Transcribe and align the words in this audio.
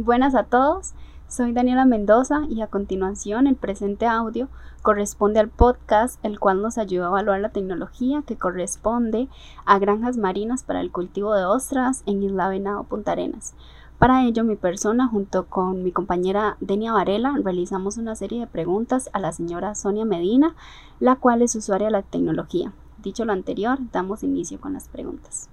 Buenas 0.00 0.36
a 0.36 0.44
todos, 0.44 0.94
soy 1.26 1.52
Daniela 1.52 1.84
Mendoza 1.84 2.42
y 2.48 2.60
a 2.60 2.68
continuación 2.68 3.48
el 3.48 3.56
presente 3.56 4.06
audio 4.06 4.46
corresponde 4.82 5.40
al 5.40 5.48
podcast 5.48 6.24
el 6.24 6.38
cual 6.38 6.62
nos 6.62 6.78
ayuda 6.78 7.06
a 7.06 7.08
evaluar 7.08 7.40
la 7.40 7.48
tecnología 7.48 8.22
que 8.22 8.36
corresponde 8.36 9.26
a 9.64 9.80
granjas 9.80 10.16
marinas 10.16 10.62
para 10.62 10.82
el 10.82 10.92
cultivo 10.92 11.34
de 11.34 11.44
ostras 11.44 12.04
en 12.06 12.22
Isla 12.22 12.48
Venado 12.48 12.84
Punta 12.84 13.10
Arenas. 13.10 13.54
Para 13.98 14.22
ello, 14.22 14.44
mi 14.44 14.54
persona, 14.54 15.08
junto 15.08 15.46
con 15.46 15.82
mi 15.82 15.90
compañera 15.90 16.56
Denia 16.60 16.92
Varela, 16.92 17.34
realizamos 17.42 17.96
una 17.96 18.14
serie 18.14 18.38
de 18.38 18.46
preguntas 18.46 19.10
a 19.12 19.18
la 19.18 19.32
señora 19.32 19.74
Sonia 19.74 20.04
Medina, 20.04 20.54
la 21.00 21.16
cual 21.16 21.42
es 21.42 21.56
usuaria 21.56 21.88
de 21.88 21.92
la 21.92 22.02
tecnología. 22.02 22.72
Dicho 22.98 23.24
lo 23.24 23.32
anterior, 23.32 23.80
damos 23.90 24.22
inicio 24.22 24.60
con 24.60 24.74
las 24.74 24.86
preguntas. 24.86 25.50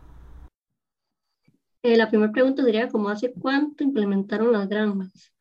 Eh, 1.86 1.97
la 1.97 2.09
primera 2.09 2.31
pregunta 2.31 2.63
sería, 2.63 2.89
¿cómo 2.89 3.09
hace 3.09 3.31
cuánto 3.31 3.83
implementaron 3.83 4.52
las 4.52 4.67
granjas? 4.67 5.31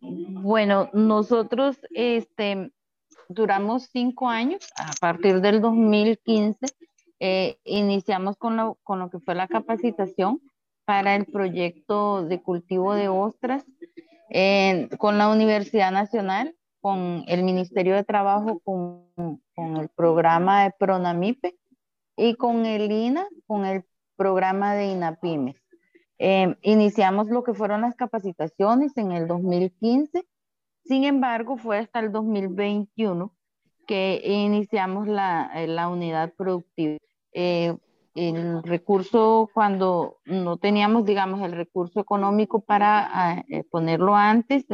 Bueno, 0.00 0.88
nosotros 0.94 1.78
este, 1.90 2.72
duramos 3.28 3.90
cinco 3.92 4.30
años, 4.30 4.66
a 4.76 4.90
partir 4.98 5.42
del 5.42 5.60
2015 5.60 6.64
eh, 7.20 7.58
iniciamos 7.64 8.38
con 8.38 8.56
lo, 8.56 8.78
con 8.82 9.00
lo 9.00 9.10
que 9.10 9.18
fue 9.18 9.34
la 9.34 9.48
capacitación 9.48 10.40
para 10.86 11.14
el 11.14 11.26
proyecto 11.26 12.24
de 12.24 12.40
cultivo 12.40 12.94
de 12.94 13.08
ostras 13.08 13.66
con 14.96 15.18
la 15.18 15.28
Universidad 15.28 15.92
Nacional, 15.92 16.56
con 16.80 17.22
el 17.28 17.42
Ministerio 17.42 17.94
de 17.94 18.02
Trabajo, 18.02 18.60
con, 18.60 19.10
con 19.54 19.76
el 19.76 19.90
programa 19.90 20.64
de 20.64 20.72
PRONAMIPE 20.78 21.54
y 22.16 22.34
con 22.36 22.64
el 22.64 22.90
INA, 22.90 23.28
con 23.46 23.66
el 23.66 23.84
programa 24.16 24.74
de 24.74 24.86
INAPIMES. 24.86 25.56
Eh, 26.18 26.56
iniciamos 26.62 27.28
lo 27.28 27.42
que 27.42 27.54
fueron 27.54 27.80
las 27.80 27.96
capacitaciones 27.96 28.96
en 28.96 29.12
el 29.12 29.26
2015, 29.26 30.24
sin 30.84 31.04
embargo 31.04 31.56
fue 31.56 31.78
hasta 31.78 31.98
el 32.00 32.12
2021 32.12 33.34
que 33.86 34.22
iniciamos 34.24 35.08
la, 35.08 35.50
eh, 35.54 35.66
la 35.66 35.88
unidad 35.88 36.32
productiva. 36.34 36.98
Eh, 37.32 37.76
el 38.14 38.62
recurso, 38.62 39.50
cuando 39.52 40.18
no 40.26 40.58
teníamos, 40.58 41.06
digamos, 41.06 41.40
el 41.40 41.52
recurso 41.52 41.98
económico 41.98 42.60
para 42.60 43.42
ponerlo 43.70 44.14
antes, 44.14 44.66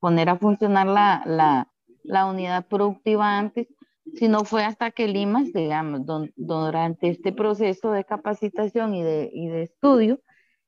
poner 0.00 0.28
a 0.30 0.38
funcionar 0.38 0.86
la, 0.86 1.68
la 2.02 2.24
unidad 2.24 2.66
productiva 2.66 3.38
antes, 3.38 3.68
sino 4.14 4.44
fue 4.44 4.64
hasta 4.64 4.90
que 4.90 5.08
Limas, 5.08 5.52
digamos, 5.52 6.02
durante 6.36 7.08
este 7.08 7.32
proceso 7.32 7.90
de 7.90 8.04
capacitación 8.04 8.94
y 8.94 9.02
de, 9.02 9.30
y 9.32 9.48
de 9.48 9.62
estudio, 9.62 10.20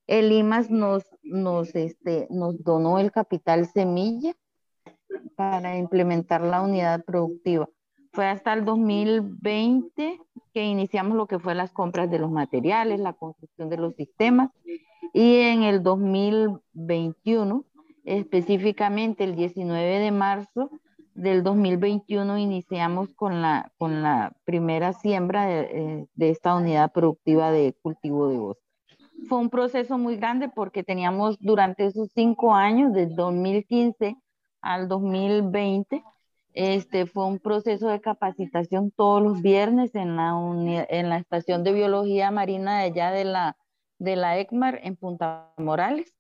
el 0.07 0.31
Limas 0.31 0.71
nos, 0.71 1.05
nos, 1.23 1.75
este, 1.75 2.27
nos 2.31 2.63
donó 2.65 2.99
el 2.99 3.13
capital 3.13 3.67
semilla 3.67 4.35
para 5.37 5.77
implementar 5.77 6.41
la 6.43 6.63
unidad 6.63 7.05
productiva. 7.05 7.69
Fue 8.13 8.27
hasta 8.27 8.53
el 8.55 8.65
2020 8.65 10.19
que 10.53 10.65
iniciamos 10.65 11.17
lo 11.17 11.27
que 11.27 11.39
fue 11.39 11.55
las 11.55 11.73
compras 11.73 12.11
de 12.11 12.19
los 12.19 12.31
materiales, 12.31 13.01
la 13.01 13.13
construcción 13.13 13.69
de 13.69 13.77
los 13.77 13.95
sistemas 13.95 14.51
y 15.13 15.37
en 15.37 15.63
el 15.63 15.83
2021, 15.83 17.65
específicamente 18.05 19.25
el 19.25 19.37
19 19.37 19.99
de 19.99 20.11
marzo, 20.11 20.71
del 21.19 21.43
2021 21.43 22.39
iniciamos 22.39 23.09
con 23.17 23.43
la, 23.43 23.73
con 23.77 24.03
la 24.03 24.33
primera 24.45 24.93
siembra 24.93 25.47
de, 25.47 25.61
eh, 25.61 26.07
esta 26.31 26.55
unidad 26.55 26.93
productiva 26.93 27.51
de 27.51 27.75
cultivo 27.83 28.29
de 28.29 28.39
bosque. 28.39 28.63
Fue 29.29 29.39
un 29.39 29.51
proceso 29.51 29.99
muy 29.99 30.17
grande 30.17 30.49
porque 30.49 30.85
teníamos 30.85 31.37
durante 31.41 31.87
esos 31.87 32.11
cinco 32.15 32.55
años, 32.55 32.93
del 32.93 33.17
2015 33.17 34.17
al 34.61 34.89
2020, 34.89 36.05
este 36.55 37.07
fue 37.07 37.27
un 37.27 37.41
proceso 37.41 37.89
de 37.89 38.01
capacitación 38.01 38.93
todos 38.93 39.21
los 39.21 39.43
viernes 39.43 39.95
en 39.97 40.17
la, 40.17 40.35
en 40.89 41.09
la 41.09 41.19
estación 41.19 41.65
de 41.65 41.73
biología 41.73 42.31
marina 42.31 42.79
de 42.79 42.85
allá 42.85 43.11
de 43.11 43.25
la, 43.25 43.57
de 43.99 44.15
la 44.15 44.39
ECMAR 44.39 44.81
en 44.85 44.95
Punta 44.95 45.53
Morales. 45.57 46.18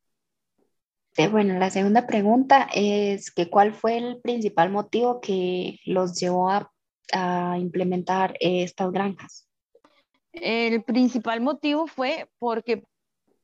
Este, 1.18 1.32
bueno, 1.32 1.58
la 1.58 1.68
segunda 1.68 2.06
pregunta 2.06 2.68
es 2.72 3.32
que 3.32 3.50
cuál 3.50 3.74
fue 3.74 3.96
el 3.96 4.20
principal 4.20 4.70
motivo 4.70 5.20
que 5.20 5.80
los 5.84 6.14
llevó 6.20 6.48
a, 6.48 6.70
implementar 7.58 8.36
estas 8.38 8.92
granjas. 8.92 9.48
El 10.32 10.84
principal 10.84 11.40
motivo 11.40 11.86
fue 11.86 12.28
porque 12.38 12.84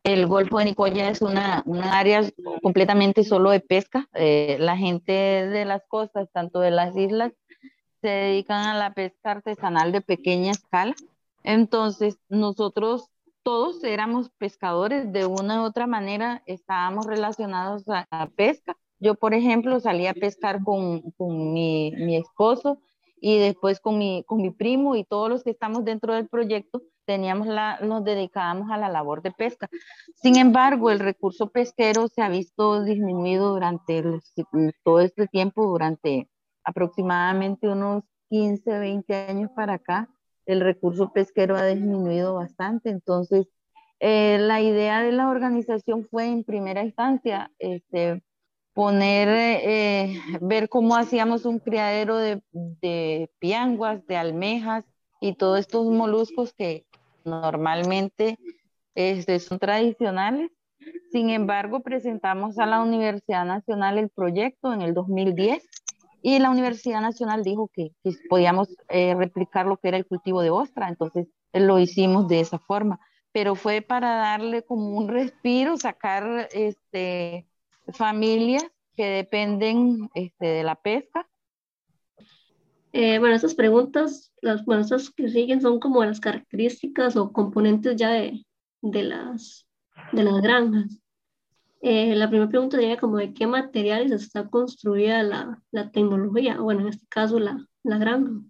el 0.04 0.26
Golfo 0.26 0.58
de 0.58 0.66
Nicoya 0.66 1.08
es 1.08 1.22
una, 1.22 1.64
área 1.90 2.22
completamente 2.62 3.24
solo 3.24 3.50
de 3.50 3.60
pesca. 3.60 4.06
Eh, 4.12 4.58
la 4.60 4.76
gente 4.76 5.12
de 5.12 5.64
las 5.64 5.82
costas, 5.88 6.28
tanto 6.30 6.60
de 6.60 6.70
las 6.70 6.94
islas, 6.94 7.32
se 8.02 8.08
dedican 8.08 8.66
a 8.66 8.78
la 8.78 8.92
pesca 8.92 9.32
artesanal 9.32 9.91
de 9.91 10.02
pequeña 10.02 10.50
escala. 10.52 10.94
Entonces, 11.42 12.18
nosotros 12.28 13.08
todos 13.44 13.84
éramos 13.84 14.31
pescadores, 14.31 15.12
de 15.12 15.27
una 15.27 15.62
u 15.62 15.66
otra 15.66 15.87
manera 15.87 16.43
estábamos 16.47 17.06
relacionados 17.06 17.87
a 17.88 18.06
la 18.10 18.27
pesca. 18.34 18.77
Yo, 18.99 19.15
por 19.15 19.34
ejemplo, 19.34 19.78
salía 19.81 20.10
a 20.12 20.15
pescar 20.15 20.65
con, 20.65 21.03
con 21.12 21.53
mi, 21.53 21.93
mi, 21.93 22.16
esposo 22.16 22.81
y 23.21 23.38
después 23.38 23.81
con 23.81 23.99
mi, 23.99 24.25
con 24.27 24.41
mi 24.41 24.50
primo 24.50 24.97
y 24.97 25.04
todos 25.04 25.28
los 25.28 25.44
que 25.44 25.50
estamos 25.50 25.84
dentro 25.84 26.15
del 26.15 26.27
proyecto 26.27 26.83
teníamos 27.04 27.47
la, 27.47 27.78
nos 27.81 28.03
dedicábamos 28.03 28.71
a 28.71 28.78
la 28.78 28.88
labor 28.88 29.21
de 29.21 29.31
pesca. 29.31 29.69
Sin 30.15 30.37
embargo, 30.37 30.91
el 30.91 31.00
recurso 31.00 31.50
pesquero 31.50 32.09
se 32.09 32.22
ha 32.22 32.31
visto 32.31 32.83
disminuido 32.83 33.50
durante 33.50 34.03
todo 34.83 35.00
este 35.00 35.27
tiempo, 35.27 35.66
durante 35.66 36.31
aproximadamente 36.65 37.69
unos 37.69 38.04
15, 38.31 38.78
20 38.78 39.15
años 39.15 39.50
para 39.54 39.75
acá 39.75 40.09
el 40.47 40.60
recurso 40.60 41.12
pesquero 41.12 41.56
ha 41.56 41.66
disminuido 41.66 42.34
bastante. 42.34 42.91
Entonces, 42.91 43.47
eh, 44.00 44.38
la 44.38 44.60
idea 44.60 45.03
de 45.03 45.12
la 45.12 45.28
organización 45.28 46.06
fue 46.10 46.27
en 46.27 46.44
primera 46.44 46.82
instancia 46.84 47.50
este, 47.59 48.22
poner, 48.75 49.28
eh, 49.31 50.21
ver 50.41 50.69
cómo 50.69 50.97
hacíamos 50.97 51.44
un 51.44 51.59
criadero 51.59 52.19
de, 52.19 52.43
de 52.53 53.31
pianguas, 53.38 54.06
de 54.06 54.16
almejas 54.16 54.84
y 55.21 55.34
todos 55.34 55.60
estos 55.60 55.87
moluscos 55.87 56.53
que 56.53 56.87
normalmente 57.25 58.38
este, 58.94 59.38
son 59.38 59.59
tradicionales. 59.59 60.50
Sin 61.12 61.31
embargo, 61.31 61.81
presentamos 61.81 62.59
a 62.59 62.66
la 62.66 62.83
Universidad 62.83 63.47
Nacional 63.47 63.99
el 63.99 64.10
proyecto 64.10 64.72
en 64.75 64.83
el 64.83 64.93
2010 64.93 65.66
y 66.26 66.38
la 66.38 66.48
Universidad 66.48 67.02
Nacional 67.02 67.44
dijo 67.44 67.68
que, 67.68 67.92
podíamos 68.30 68.74
eh, 68.88 69.14
replicar 69.14 69.66
lo 69.66 69.76
que 69.76 69.88
era 69.88 69.98
el 69.98 70.06
cultivo 70.06 70.40
de 70.40 70.48
ostra, 70.48 70.88
entonces 70.88 71.28
lo 71.52 71.78
hicimos 71.78 72.28
de 72.28 72.40
esa 72.40 72.58
forma, 72.58 72.98
pero 73.30 73.54
fue 73.54 73.82
para 73.82 74.16
darle 74.16 74.62
como 74.62 74.96
un 74.96 75.08
respiro, 75.08 75.76
sacar 75.76 76.48
este, 76.52 77.46
familias 77.92 78.64
que 78.96 79.04
dependen 79.04 80.08
este, 80.14 80.46
de 80.46 80.62
la 80.62 80.76
pesca. 80.76 81.28
Eh, 82.94 83.18
bueno, 83.18 83.34
estas 83.34 83.54
preguntas, 83.54 84.32
las 84.41 84.64
bueno, 84.64 84.82
que 85.14 85.28
siguen 85.28 85.60
son 85.60 85.78
como 85.78 86.02
las 86.02 86.20
características 86.20 87.16
o 87.16 87.32
componentes 87.32 87.96
ya 87.96 88.08
de, 88.08 88.46
de, 88.80 89.02
las, 89.02 89.66
de 90.12 90.24
las 90.24 90.41
granjas. 90.41 91.03
Eh, 91.87 92.15
la 92.15 92.31
primera 92.31 92.49
pregunta 92.49 92.78
sería 92.78 92.97
como 92.97 93.19
de 93.19 93.34
qué 93.34 93.47
materiales 93.47 94.11
está 94.11 94.49
construida 94.49 95.22
la, 95.22 95.62
la 95.71 95.91
tecnología, 95.91 96.59
bueno, 96.59 96.81
en 96.81 96.89
este 96.89 97.06
caso 97.11 97.39
la, 97.39 97.59
la 97.83 97.99
granja. 97.99 98.41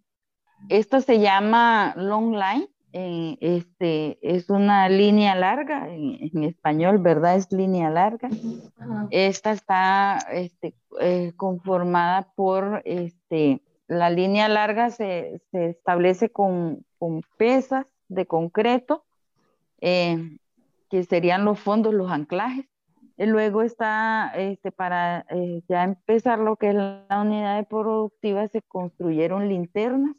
Esto 0.68 1.00
se 1.00 1.18
llama 1.18 1.94
long 1.96 2.34
line, 2.34 2.68
eh, 2.92 3.36
este, 3.40 4.20
es 4.22 4.48
una 4.50 4.88
línea 4.88 5.34
larga, 5.34 5.92
en, 5.92 6.44
español, 6.44 6.98
¿verdad? 6.98 7.34
Es 7.34 7.50
línea 7.50 7.90
larga. 7.90 8.28
Esta 9.10 9.50
está 9.50 10.18
este, 10.30 10.76
eh, 11.00 11.32
conformada 11.34 12.30
por, 12.36 12.82
este, 12.84 13.62
la 13.88 14.10
línea 14.10 14.48
larga 14.48 14.90
se, 14.90 15.42
se 15.50 15.70
establece 15.70 16.30
con, 16.30 16.86
con, 17.00 17.22
pesas 17.36 17.84
de 18.06 18.26
concreto, 18.26 19.04
que 19.80 21.02
serían 21.08 21.44
los 21.44 21.58
fondos, 21.58 21.92
los 21.92 22.12
anclajes 22.12 22.66
Luego 23.16 23.62
está, 23.62 24.32
este, 24.34 24.72
para 24.72 25.24
eh, 25.30 25.62
ya 25.68 25.84
empezar 25.84 26.40
lo 26.40 26.56
que 26.56 26.70
es 26.70 26.74
la 26.74 27.06
unidad 27.20 27.56
de 27.56 27.64
productiva, 27.64 28.48
se 28.48 28.60
construyeron 28.62 29.48
linternas 29.48 30.16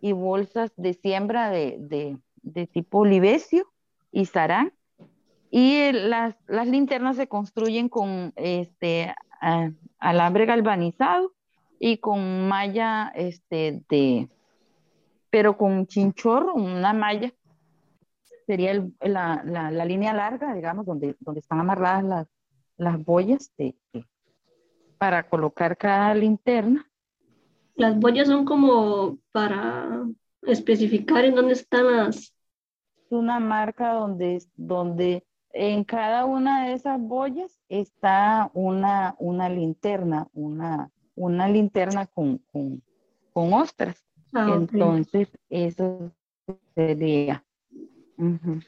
y 0.00 0.12
bolsas 0.12 0.72
de 0.76 0.94
siembra 0.94 1.50
de, 1.50 2.18
de, 2.42 2.66
tipo 2.66 2.98
olivecio 2.98 3.66
y 4.10 4.26
sarán. 4.26 4.72
Y 5.50 5.92
las, 5.92 6.34
las, 6.48 6.66
linternas 6.66 7.16
se 7.16 7.28
construyen 7.28 7.88
con 7.88 8.32
este, 8.36 9.14
alambre 9.98 10.46
galvanizado 10.46 11.32
y 11.78 11.98
con 11.98 12.48
malla 12.48 13.12
este, 13.14 13.82
de, 13.88 14.28
pero 15.30 15.56
con 15.56 15.86
chinchorro, 15.86 16.54
una 16.54 16.92
malla 16.92 17.32
sería 18.46 18.74
la, 19.00 19.42
la, 19.44 19.70
la, 19.70 19.84
línea 19.84 20.12
larga, 20.12 20.54
digamos, 20.54 20.86
donde, 20.86 21.16
donde 21.20 21.40
están 21.40 21.60
amarradas 21.60 22.04
las, 22.04 22.26
las 22.76 23.04
boyas 23.04 23.52
de, 23.56 23.76
para 24.98 25.28
colocar 25.28 25.76
cada 25.76 26.14
linterna. 26.14 26.88
Las 27.74 27.98
boyas 27.98 28.28
son 28.28 28.44
como 28.44 29.18
para 29.32 30.06
especificar 30.42 31.24
en 31.24 31.34
dónde 31.34 31.54
están 31.54 31.96
las... 31.96 32.34
Una 33.08 33.40
marca 33.40 33.92
donde, 33.92 34.42
donde 34.56 35.26
en 35.52 35.84
cada 35.84 36.24
una 36.24 36.66
de 36.66 36.72
esas 36.74 37.00
boyas 37.00 37.60
está 37.68 38.50
una, 38.54 39.14
una 39.18 39.48
linterna, 39.48 40.28
una, 40.32 40.90
una 41.14 41.48
linterna 41.48 42.06
con, 42.06 42.38
con, 42.50 42.82
con 43.32 43.52
ostras. 43.52 44.02
Ah, 44.32 44.54
Entonces, 44.56 45.28
eso 45.50 46.10
sería. 46.74 47.44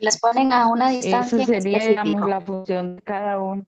Las 0.01 0.19
ponen 0.19 0.53
a 0.53 0.69
una 0.69 0.91
distancia. 0.91 1.39
Eso 1.39 1.47
sería, 1.47 1.79
digamos, 1.79 2.29
la 2.29 2.41
función 2.41 2.97
de 2.97 3.03
cada 3.03 3.39
uno. 3.39 3.67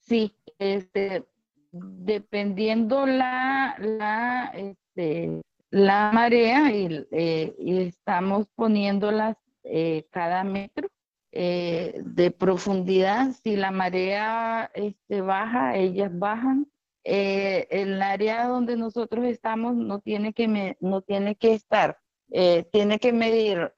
Sí, 0.00 0.34
este, 0.58 1.24
dependiendo 1.72 3.06
la, 3.06 3.76
la, 3.78 4.52
este, 4.54 5.42
la 5.70 6.12
marea 6.12 6.70
y, 6.72 7.06
eh, 7.10 7.54
estamos 7.58 8.46
poniéndolas 8.54 9.36
eh, 9.64 10.06
cada 10.10 10.44
metro 10.44 10.88
eh, 11.32 12.00
de 12.04 12.30
profundidad. 12.30 13.32
Si 13.42 13.56
la 13.56 13.70
marea 13.70 14.70
este, 14.74 15.22
baja, 15.22 15.76
ellas 15.76 16.10
bajan. 16.12 16.68
el 17.04 18.00
área 18.02 18.46
donde 18.46 18.76
nosotros 18.76 19.24
estamos 19.24 19.74
no 19.74 19.98
tiene 20.00 20.32
que, 20.32 20.76
no 20.80 21.00
tiene 21.00 21.34
que 21.34 21.54
estar, 21.54 21.98
tiene 22.70 22.98
que 23.00 23.12
medir 23.12 23.72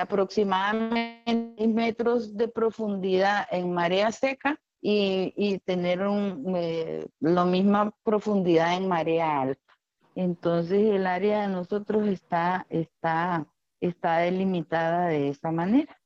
aproximadamente 0.00 1.66
metros 1.68 2.36
de 2.36 2.48
profundidad 2.48 3.46
en 3.50 3.72
marea 3.72 4.10
seca 4.12 4.58
y, 4.80 5.32
y 5.36 5.58
tener 5.60 6.06
un, 6.06 6.56
la 7.20 7.44
misma 7.44 7.94
profundidad 8.02 8.76
en 8.76 8.88
marea 8.88 9.42
alta. 9.42 9.60
Entonces 10.14 10.82
el 10.82 11.06
área 11.06 11.42
de 11.42 11.48
nosotros 11.48 12.06
está, 12.08 12.66
está, 12.68 13.46
está 13.80 14.18
delimitada 14.18 15.06
de 15.06 15.28
esa 15.28 15.50
manera. 15.50 15.96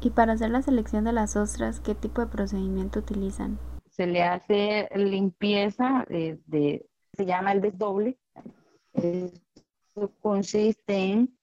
Y 0.00 0.10
para 0.10 0.34
hacer 0.34 0.50
la 0.50 0.62
selección 0.62 1.04
de 1.04 1.12
las 1.12 1.36
ostras, 1.36 1.80
¿qué 1.80 1.94
tipo 1.94 2.20
de 2.20 2.28
procedimiento 2.28 3.00
utilizan? 3.00 3.58
Se 3.90 4.06
le 4.06 4.22
hace 4.22 4.88
limpieza 4.94 6.06
de, 6.08 6.86
se 7.16 7.26
llama 7.26 7.52
el 7.52 7.60
desdoble. 7.60 8.16
Eso 8.92 10.12
consiste 10.20 10.94
en 10.96 11.37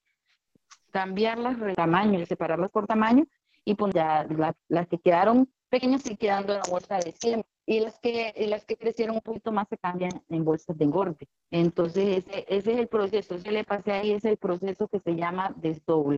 cambiarlas 0.96 1.60
de 1.60 1.74
tamaño, 1.74 2.24
separarlas 2.24 2.70
por 2.70 2.86
tamaño 2.86 3.26
y 3.66 3.74
pues 3.74 3.92
ya 3.92 4.26
las 4.68 4.88
que 4.88 4.98
quedaron 4.98 5.46
pequeñas 5.68 6.08
y 6.10 6.16
quedando 6.16 6.54
en 6.54 6.60
la 6.60 6.70
bolsa 6.70 6.96
de 6.96 7.12
siempre 7.12 7.50
y 7.66 7.80
las 7.80 7.98
que, 7.98 8.32
las 8.48 8.64
que 8.64 8.78
crecieron 8.78 9.16
un 9.16 9.20
poquito 9.20 9.52
más 9.52 9.68
se 9.68 9.76
cambian 9.76 10.22
en 10.30 10.42
bolsas 10.42 10.78
de 10.78 10.84
engorde. 10.84 11.28
Entonces, 11.50 12.24
ese, 12.24 12.46
ese 12.48 12.72
es 12.72 12.78
el 12.78 12.88
proceso, 12.88 13.36
se 13.38 13.52
le 13.52 13.64
pasé 13.64 13.92
ahí, 13.92 14.12
es 14.12 14.24
el 14.24 14.38
proceso 14.38 14.88
que 14.88 15.00
se 15.00 15.16
llama 15.16 15.52
desdoble. 15.56 16.16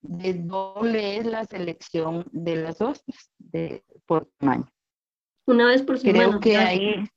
Desdoble 0.00 1.18
es 1.18 1.26
la 1.26 1.44
selección 1.44 2.24
de 2.32 2.56
las 2.56 2.80
ostras 2.80 3.30
de, 3.38 3.84
por 4.06 4.30
tamaño. 4.38 4.68
Una 5.46 5.66
vez 5.66 5.82
por 5.82 5.98
semana. 5.98 6.28
Creo 6.28 6.40
que 6.40 6.56
ahí, 6.56 7.08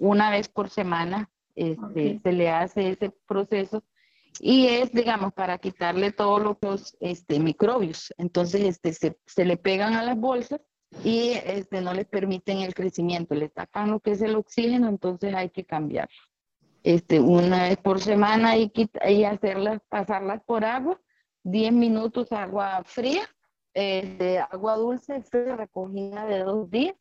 una 0.00 0.30
vez 0.30 0.48
por 0.48 0.70
semana, 0.70 1.30
este, 1.54 2.18
se 2.20 2.32
le 2.32 2.50
hace 2.50 2.90
ese 2.90 3.10
proceso 3.28 3.84
y 4.40 4.68
es, 4.68 4.92
digamos, 4.92 5.32
para 5.32 5.58
quitarle 5.58 6.12
todos 6.12 6.42
los 6.42 6.96
este, 7.00 7.40
microbios. 7.40 8.12
Entonces, 8.18 8.62
este, 8.62 8.92
se, 8.92 9.18
se 9.26 9.44
le 9.44 9.56
pegan 9.56 9.94
a 9.94 10.02
las 10.02 10.16
bolsas 10.16 10.60
y 11.04 11.30
este, 11.44 11.80
no 11.80 11.92
les 11.92 12.06
permiten 12.06 12.58
el 12.58 12.74
crecimiento, 12.74 13.34
le 13.34 13.48
tapan 13.48 13.90
lo 13.90 14.00
que 14.00 14.12
es 14.12 14.22
el 14.22 14.36
oxígeno, 14.36 14.88
entonces 14.88 15.34
hay 15.34 15.50
que 15.50 15.64
cambiar. 15.64 16.08
Este, 16.82 17.20
una 17.20 17.64
vez 17.64 17.78
por 17.78 18.00
semana 18.00 18.56
y, 18.56 18.72
y 19.08 19.24
hacerlas, 19.24 19.80
pasarlas 19.88 20.42
por 20.44 20.64
agua, 20.64 21.00
10 21.42 21.72
minutos 21.72 22.32
agua 22.32 22.82
fría, 22.84 23.22
este, 23.74 24.38
agua 24.38 24.76
dulce, 24.76 25.22
recogida 25.32 26.26
de 26.26 26.38
dos 26.40 26.70
días, 26.70 26.94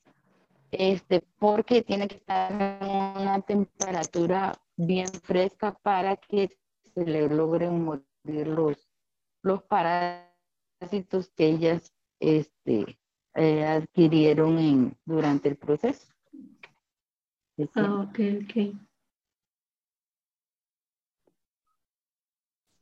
este, 0.72 1.24
porque 1.40 1.84
tiene 1.84 2.08
que 2.08 2.18
estar 2.18 2.52
en 2.52 3.22
una 3.22 3.42
temperatura 3.42 4.54
bien 4.76 5.08
fresca 5.08 5.78
para 5.82 6.18
que 6.18 6.58
se 6.96 7.06
le 7.06 7.28
logren 7.28 7.84
morir 7.84 8.48
los, 8.48 8.90
los 9.44 9.62
parásitos 9.64 11.30
que 11.36 11.48
ellas 11.48 11.94
este, 12.20 12.98
eh, 13.36 13.66
adquirieron 13.66 14.58
en, 14.58 14.98
durante 15.06 15.50
el 15.50 15.58
proceso. 15.58 16.08
Ah, 17.76 18.08
ok, 18.10 18.20
ok. 18.44 18.76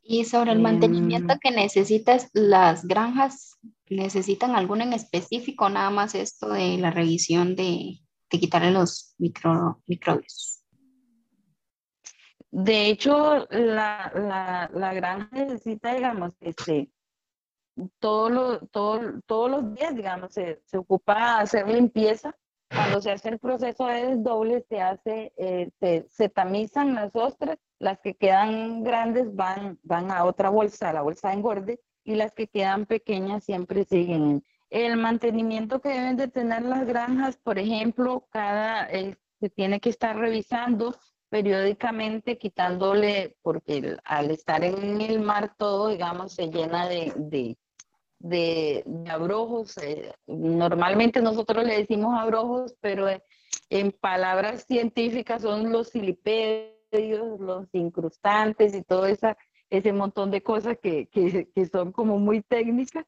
Y 0.05 0.25
sobre 0.25 0.51
el 0.51 0.59
mantenimiento 0.59 1.33
em. 1.33 1.39
que 1.39 1.51
necesitas, 1.51 2.29
las 2.33 2.85
granjas 2.85 3.57
necesitan 3.89 4.55
alguno 4.55 4.83
en 4.83 4.93
específico, 4.93 5.69
nada 5.69 5.89
más 5.89 6.13
esto 6.13 6.49
de 6.49 6.77
la 6.77 6.91
revisión 6.91 7.55
de, 7.55 7.99
de 8.29 8.39
quitarle 8.39 8.71
los 8.71 9.15
micro, 9.17 9.81
microbios. 9.87 10.52
De 12.55 12.87
hecho, 12.87 13.47
la, 13.49 14.11
la, 14.13 14.69
la 14.71 14.93
granja 14.93 15.27
necesita, 15.31 15.95
digamos, 15.95 16.33
este, 16.39 16.91
todos 17.97 18.31
los, 18.31 18.69
todos 19.25 19.49
los 19.49 19.73
días, 19.73 19.95
digamos, 19.95 20.35
se, 20.35 20.61
se 20.63 20.77
ocupa 20.77 21.39
hacer 21.39 21.67
limpieza. 21.67 22.37
Cuando 22.69 23.01
se 23.01 23.09
hace 23.09 23.29
el 23.29 23.39
proceso 23.39 23.87
de 23.87 24.05
desdoble, 24.05 24.63
se 24.69 24.79
hace, 24.81 25.33
eh, 25.35 25.71
se, 26.11 26.29
tamizan 26.29 26.93
las 26.93 27.09
ostras, 27.15 27.57
las 27.79 27.99
que 28.01 28.13
quedan 28.13 28.83
grandes 28.83 29.33
van, 29.33 29.79
van 29.81 30.11
a 30.11 30.23
otra 30.23 30.49
bolsa, 30.49 30.91
a 30.91 30.93
la 30.93 31.01
bolsa 31.01 31.29
de 31.29 31.33
engorde, 31.33 31.79
y 32.03 32.13
las 32.13 32.33
que 32.33 32.47
quedan 32.47 32.85
pequeñas 32.85 33.43
siempre 33.43 33.83
siguen. 33.83 34.43
El 34.69 34.97
mantenimiento 34.97 35.81
que 35.81 35.89
deben 35.89 36.17
de 36.17 36.27
tener 36.27 36.61
las 36.61 36.85
granjas, 36.85 37.35
por 37.35 37.57
ejemplo, 37.57 38.27
cada, 38.29 38.87
eh, 38.91 39.17
se 39.39 39.49
tiene 39.49 39.79
que 39.79 39.89
estar 39.89 40.15
revisando 40.15 40.95
periódicamente 41.33 42.37
quitándole, 42.37 43.37
porque 43.41 43.97
al 44.05 44.29
estar 44.29 44.63
en 44.63 45.01
el 45.01 45.19
mar 45.19 45.55
todo, 45.57 45.87
digamos, 45.87 46.33
se 46.33 46.51
llena 46.51 46.87
de, 46.87 47.57
de, 48.19 48.83
abrojos. 49.09 49.75
Eh, 49.79 50.13
normalmente 50.27 51.23
nosotros 51.23 51.65
le 51.65 51.79
decimos 51.79 52.13
abrojos, 52.15 52.75
pero 52.81 53.07
en 53.71 53.91
palabras 53.93 54.65
científicas 54.67 55.41
son 55.41 55.71
los 55.71 55.89
silipedios, 55.89 57.39
los 57.39 57.65
incrustantes 57.73 58.75
y 58.75 58.83
todo 58.83 59.07
esa, 59.07 59.35
ese 59.71 59.91
montón 59.91 60.29
de 60.29 60.43
cosas 60.43 60.77
que, 60.83 61.07
que, 61.07 61.49
que 61.51 61.65
son 61.65 61.91
como 61.91 62.19
muy 62.19 62.43
técnicas. 62.43 63.07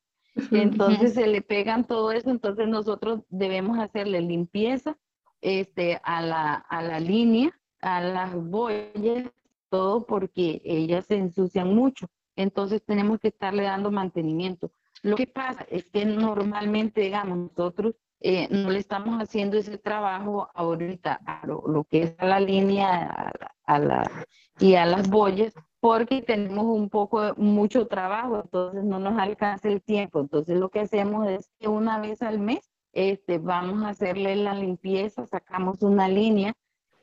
Entonces 0.50 1.14
se 1.14 1.28
le 1.28 1.44
pegan 1.44 1.86
todo 1.86 2.12
eso, 2.12 2.32
entonces 2.32 2.68
nosotros 2.68 3.22
debemos 3.30 3.78
hacerle 3.78 4.20
limpieza 4.22 4.98
este, 5.42 6.02
a, 6.04 6.24
la, 6.24 6.56
a 6.56 6.82
la 6.82 7.00
línea, 7.00 7.56
a 7.86 8.02
las 8.02 8.36
boyas, 8.36 9.32
todo 9.70 10.06
porque 10.08 10.60
ellas 10.66 11.06
se 11.06 11.18
ensucian 11.18 11.74
mucho. 11.74 12.08
Entonces 12.36 12.84
tenemos 12.84 13.20
que 13.20 13.28
estarle 13.28 13.64
dando 13.64 13.92
mantenimiento. 13.92 14.72
Lo 15.04 15.16
que 15.16 15.28
pasa 15.28 15.66
es 15.70 15.90
que 15.92 16.04
normalmente, 16.04 17.02
digamos, 17.02 17.38
nosotros 17.38 17.94
eh, 18.22 18.48
no 18.50 18.72
le 18.72 18.80
estamos 18.80 19.22
haciendo 19.22 19.58
ese 19.58 19.78
trabajo 19.78 20.50
ahorita 20.56 21.20
a 21.28 21.46
lo, 21.46 21.84
que 21.84 22.04
es 22.04 22.16
a 22.18 22.26
la 22.26 22.40
línea 22.40 23.32
a, 23.66 23.80
la, 23.80 24.26
y 24.60 24.74
a 24.74 24.88
las 24.88 25.08
boyas 25.08 25.54
porque 25.80 26.24
tenemos 26.24 26.66
un 26.66 26.90
poco, 26.90 27.36
mucho 27.38 27.86
trabajo, 27.86 28.42
entonces 28.44 28.84
no 28.84 28.98
nos 28.98 29.20
alcanza 29.20 29.68
el 29.68 29.84
tiempo. 29.84 30.22
Entonces 30.22 30.58
lo 30.58 30.70
que 30.70 30.80
hacemos 30.80 31.28
es 31.28 31.52
que 31.60 31.68
una 31.68 32.00
vez 32.00 32.24
al 32.24 32.40
mes 32.40 32.72
este, 32.94 33.38
vamos 33.38 33.84
a 33.84 33.90
hacerle 33.90 34.36
la 34.38 34.56
limpieza, 34.56 35.28
sacamos 35.28 35.84
una 35.84 36.08
línea 36.08 36.56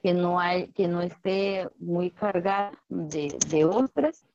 que 0.02 0.14
no, 0.14 0.40
hay, 0.40 0.68
que 0.72 0.88
no 0.88 1.00
esté 1.00 1.68
muy 1.78 2.10
cargada 2.10 2.72
de, 2.88 3.36
de 3.48 3.64
ostras 3.64 4.26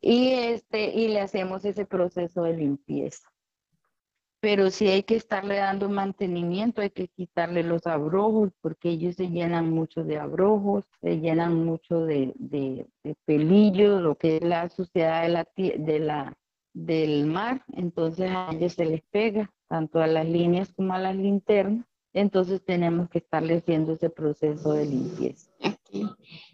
y, 0.00 0.32
este, 0.32 0.94
y 0.94 1.08
le 1.08 1.20
hacemos 1.20 1.64
ese 1.64 1.86
proceso 1.86 2.42
de 2.42 2.56
limpieza. 2.56 3.26
Pero 4.40 4.70
sí 4.70 4.86
hay 4.88 5.02
que 5.04 5.16
estarle 5.16 5.56
dando 5.56 5.88
mantenimiento, 5.88 6.82
hay 6.82 6.90
que 6.90 7.08
quitarle 7.08 7.62
los 7.62 7.86
abrojos, 7.86 8.52
porque 8.60 8.90
ellos 8.90 9.16
se 9.16 9.30
llenan 9.30 9.70
mucho 9.70 10.04
de 10.04 10.18
abrojos, 10.18 10.84
se 11.00 11.18
llenan 11.20 11.64
mucho 11.64 12.04
de, 12.04 12.34
de, 12.36 12.86
pelillos, 13.24 14.02
lo 14.02 14.16
que 14.16 14.36
es 14.36 14.42
la 14.42 14.68
suciedad 14.68 15.22
de 15.22 15.28
la, 15.30 15.48
de 15.56 15.98
la, 16.00 16.36
del 16.74 17.24
mar, 17.24 17.64
entonces 17.72 18.30
a 18.30 18.50
ellos 18.52 18.74
se 18.74 18.84
les 18.84 19.00
pega, 19.04 19.50
tanto 19.68 20.02
a 20.02 20.06
las 20.06 20.28
líneas 20.28 20.70
como 20.74 20.92
a 20.92 20.98
las 20.98 21.16
linternas, 21.16 21.86
entonces 22.14 22.64
tenemos 22.64 23.10
que 23.10 23.18
estarle 23.18 23.58
haciendo 23.58 23.92
ese 23.92 24.08
proceso 24.08 24.72
de 24.72 24.86
limpieza. 24.86 25.50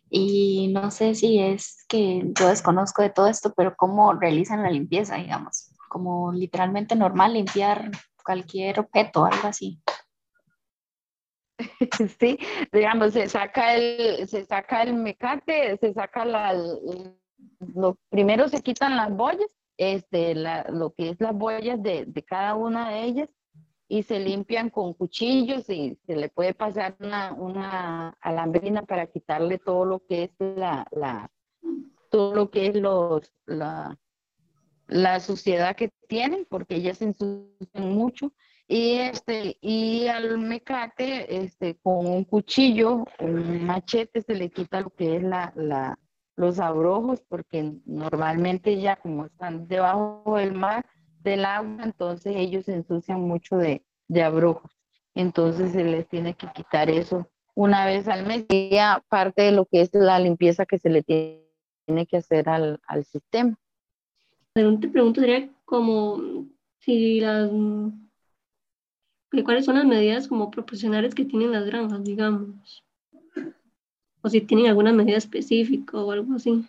Y 0.08 0.72
no 0.72 0.90
sé 0.90 1.14
si 1.14 1.38
es 1.38 1.84
que 1.88 2.22
yo 2.38 2.48
desconozco 2.48 3.02
de 3.02 3.10
todo 3.10 3.28
esto, 3.28 3.52
pero 3.56 3.76
cómo 3.76 4.12
realizan 4.14 4.62
la 4.62 4.70
limpieza, 4.70 5.16
digamos. 5.16 5.70
como 5.88 6.32
literalmente 6.32 6.94
normal 6.94 7.32
limpiar 7.34 7.90
cualquier 8.24 8.80
objeto, 8.80 9.24
algo 9.24 9.48
así. 9.48 9.80
Sí, 12.18 12.38
digamos, 12.72 13.12
se 13.12 13.28
saca 13.28 13.74
el, 13.74 14.26
se 14.28 14.46
saca 14.46 14.82
el 14.82 14.94
mecate, 14.94 15.76
se 15.76 15.92
saca 15.92 16.24
la, 16.24 16.54
lo 17.74 17.98
primero 18.08 18.48
se 18.48 18.62
quitan 18.62 18.96
las 18.96 19.14
boyas, 19.14 19.50
este, 19.76 20.34
la, 20.34 20.64
lo 20.70 20.92
que 20.94 21.10
es 21.10 21.20
las 21.20 21.34
boyas 21.34 21.82
de, 21.82 22.06
de, 22.06 22.22
cada 22.22 22.54
una 22.54 22.90
de 22.90 23.04
ellas 23.04 23.28
y 23.90 24.04
se 24.04 24.20
limpian 24.20 24.70
con 24.70 24.94
cuchillos 24.94 25.68
y 25.68 25.98
se 26.06 26.14
le 26.14 26.28
puede 26.28 26.54
pasar 26.54 26.94
una, 27.00 27.32
una 27.32 28.10
alambrina 28.20 28.82
para 28.82 29.08
quitarle 29.08 29.58
todo 29.58 29.84
lo 29.84 30.06
que 30.06 30.22
es 30.22 30.30
la, 30.38 30.86
la 30.92 31.28
todo 32.08 32.36
lo 32.36 32.50
que 32.52 32.68
es 32.68 32.76
los, 32.76 33.32
la, 33.46 33.98
la 34.86 35.18
suciedad 35.18 35.74
que 35.74 35.90
tienen, 36.06 36.46
porque 36.48 36.76
ellas 36.76 36.98
se 36.98 37.06
ensucian 37.06 37.92
mucho. 37.92 38.32
Y, 38.68 38.98
este, 38.98 39.58
y 39.60 40.06
al 40.06 40.38
mecate, 40.38 41.42
este, 41.42 41.76
con 41.82 42.06
un 42.06 42.22
cuchillo, 42.22 43.04
un 43.18 43.64
machete, 43.64 44.22
se 44.22 44.36
le 44.36 44.50
quita 44.50 44.82
lo 44.82 44.90
que 44.90 45.16
es 45.16 45.22
la, 45.24 45.52
la, 45.56 45.98
los 46.36 46.60
abrojos, 46.60 47.22
porque 47.26 47.72
normalmente 47.86 48.80
ya 48.80 48.94
como 48.94 49.26
están 49.26 49.66
debajo 49.66 50.36
del 50.36 50.52
mar, 50.52 50.86
del 51.22 51.44
agua, 51.44 51.84
entonces 51.84 52.34
ellos 52.36 52.64
se 52.64 52.74
ensucian 52.74 53.20
mucho 53.20 53.56
de, 53.56 53.84
de 54.08 54.22
abrojos. 54.22 54.70
Entonces 55.14 55.72
se 55.72 55.84
les 55.84 56.08
tiene 56.08 56.34
que 56.34 56.48
quitar 56.54 56.88
eso 56.90 57.28
una 57.54 57.84
vez 57.84 58.08
al 58.08 58.26
mes. 58.26 58.46
Y 58.48 58.76
aparte 58.78 59.42
de 59.42 59.52
lo 59.52 59.66
que 59.66 59.80
es 59.80 59.90
la 59.92 60.18
limpieza 60.18 60.66
que 60.66 60.78
se 60.78 60.88
le 60.88 61.02
tiene 61.02 62.06
que 62.06 62.16
hacer 62.16 62.48
al, 62.48 62.80
al 62.86 63.04
sistema. 63.04 63.58
Te 64.54 64.88
pregunto 64.88 65.20
sería 65.20 65.48
como 65.64 66.46
si 66.78 67.20
las 67.20 67.50
cuáles 69.44 69.64
son 69.64 69.76
las 69.76 69.84
medidas 69.84 70.26
como 70.26 70.50
proporcionales 70.50 71.14
que 71.14 71.24
tienen 71.24 71.52
las 71.52 71.64
granjas, 71.64 72.02
digamos 72.02 72.84
o 74.22 74.28
si 74.28 74.40
tienen 74.40 74.66
alguna 74.66 74.92
medida 74.92 75.16
específica 75.16 75.98
o 75.98 76.10
algo 76.10 76.34
así. 76.34 76.64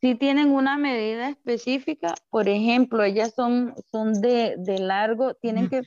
Si 0.00 0.14
tienen 0.14 0.50
una 0.50 0.76
medida 0.76 1.28
específica, 1.28 2.14
por 2.30 2.48
ejemplo, 2.48 3.02
ellas 3.02 3.34
son, 3.34 3.74
son 3.90 4.14
de, 4.20 4.54
de 4.58 4.78
largo, 4.78 5.34
tienen 5.34 5.68
que, 5.68 5.82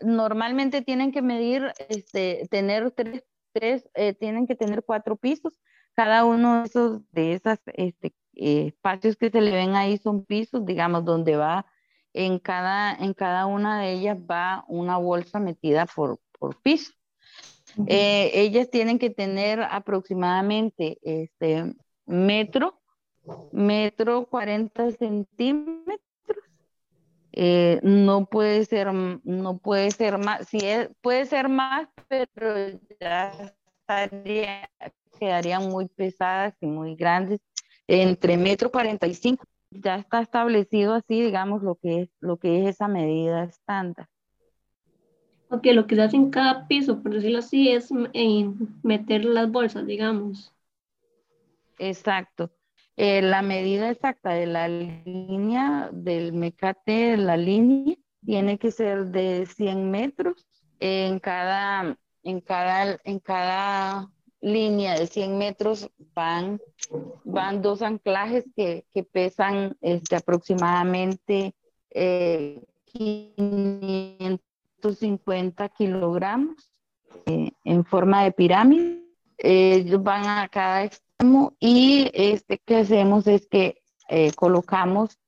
normalmente 0.00 0.82
tienen 0.82 1.12
que 1.12 1.22
medir, 1.22 1.72
este, 1.88 2.46
tener 2.50 2.90
tres, 2.90 3.24
tres 3.52 3.88
eh, 3.94 4.12
tienen 4.12 4.46
que 4.46 4.54
tener 4.54 4.84
cuatro 4.84 5.16
pisos. 5.16 5.58
Cada 5.94 6.24
uno 6.24 6.60
de 6.60 6.66
esos, 6.66 7.00
de 7.12 7.32
esas 7.34 7.58
este, 7.66 8.12
eh, 8.34 8.66
espacios 8.66 9.16
que 9.16 9.30
se 9.30 9.40
le 9.40 9.52
ven 9.52 9.76
ahí 9.76 9.96
son 9.96 10.24
pisos, 10.24 10.66
digamos, 10.66 11.04
donde 11.04 11.36
va, 11.36 11.66
en 12.12 12.38
cada, 12.38 12.94
en 12.94 13.14
cada 13.14 13.46
una 13.46 13.80
de 13.80 13.92
ellas 13.92 14.18
va 14.18 14.64
una 14.68 14.98
bolsa 14.98 15.40
metida 15.40 15.86
por, 15.86 16.20
por 16.38 16.60
piso. 16.60 16.92
Eh, 17.86 18.30
ellas 18.34 18.70
tienen 18.70 18.98
que 18.98 19.10
tener 19.10 19.60
aproximadamente 19.62 20.98
este 21.02 21.74
metro, 22.06 22.80
metro 23.52 24.26
40 24.26 24.90
centímetros. 24.92 26.00
Eh, 27.32 27.80
no 27.82 28.26
puede 28.26 28.64
ser, 28.64 28.92
no 28.92 29.58
puede 29.58 29.90
ser 29.90 30.18
más, 30.18 30.46
si 30.48 30.58
es, 30.58 30.88
puede 31.00 31.26
ser 31.26 31.48
más, 31.48 31.88
pero 32.06 32.78
ya 33.00 33.52
estaría, 33.80 34.70
quedarían 35.18 35.68
muy 35.68 35.86
pesadas 35.86 36.54
y 36.60 36.66
muy 36.66 36.94
grandes. 36.94 37.40
Entre 37.88 38.36
metro 38.36 38.70
45 38.70 39.44
ya 39.72 39.96
está 39.96 40.20
establecido 40.20 40.94
así, 40.94 41.22
digamos, 41.22 41.62
lo 41.62 41.74
que 41.74 42.02
es, 42.02 42.10
lo 42.20 42.36
que 42.36 42.62
es 42.62 42.76
esa 42.76 42.86
medida 42.86 43.42
estándar. 43.44 44.08
Ok, 45.48 45.66
lo 45.66 45.86
que 45.86 45.96
se 45.96 46.02
hace 46.02 46.16
en 46.16 46.30
cada 46.30 46.66
piso, 46.66 47.02
por 47.02 47.14
decirlo 47.14 47.38
así, 47.38 47.68
es 47.68 47.90
eh, 48.12 48.50
meter 48.82 49.24
las 49.24 49.50
bolsas, 49.50 49.86
digamos. 49.86 50.54
Exacto. 51.78 52.50
Eh, 52.96 53.22
la 53.22 53.42
medida 53.42 53.90
exacta 53.90 54.30
de 54.30 54.46
la 54.46 54.68
línea 54.68 55.90
del 55.92 56.32
mecate, 56.32 57.16
la 57.16 57.36
línea, 57.36 57.96
tiene 58.24 58.58
que 58.58 58.70
ser 58.70 59.06
de 59.06 59.46
100 59.46 59.90
metros. 59.90 60.46
En 60.80 61.18
cada, 61.18 61.96
en 62.22 62.40
cada, 62.40 62.98
en 63.04 63.18
cada 63.18 64.10
línea 64.40 64.98
de 64.98 65.06
100 65.06 65.38
metros 65.38 65.90
van, 66.14 66.60
van 67.24 67.62
dos 67.62 67.82
anclajes 67.82 68.44
que, 68.54 68.86
que 68.92 69.02
pesan 69.02 69.76
este, 69.80 70.16
aproximadamente 70.16 71.54
eh, 71.90 72.62
500 72.92 74.40
50 74.92 75.68
kilogramos 75.70 76.72
eh, 77.26 77.52
en 77.64 77.84
forma 77.84 78.24
de 78.24 78.32
pirámide. 78.32 79.00
ellos 79.38 80.02
van 80.02 80.26
a 80.26 80.48
cada 80.48 80.82
y 81.60 82.10
este 82.12 82.58
que 82.58 82.76
hacemos 82.76 83.26
es 83.26 83.46
que 83.48 83.82
eh, 84.08 84.32
colocamos 84.32 85.18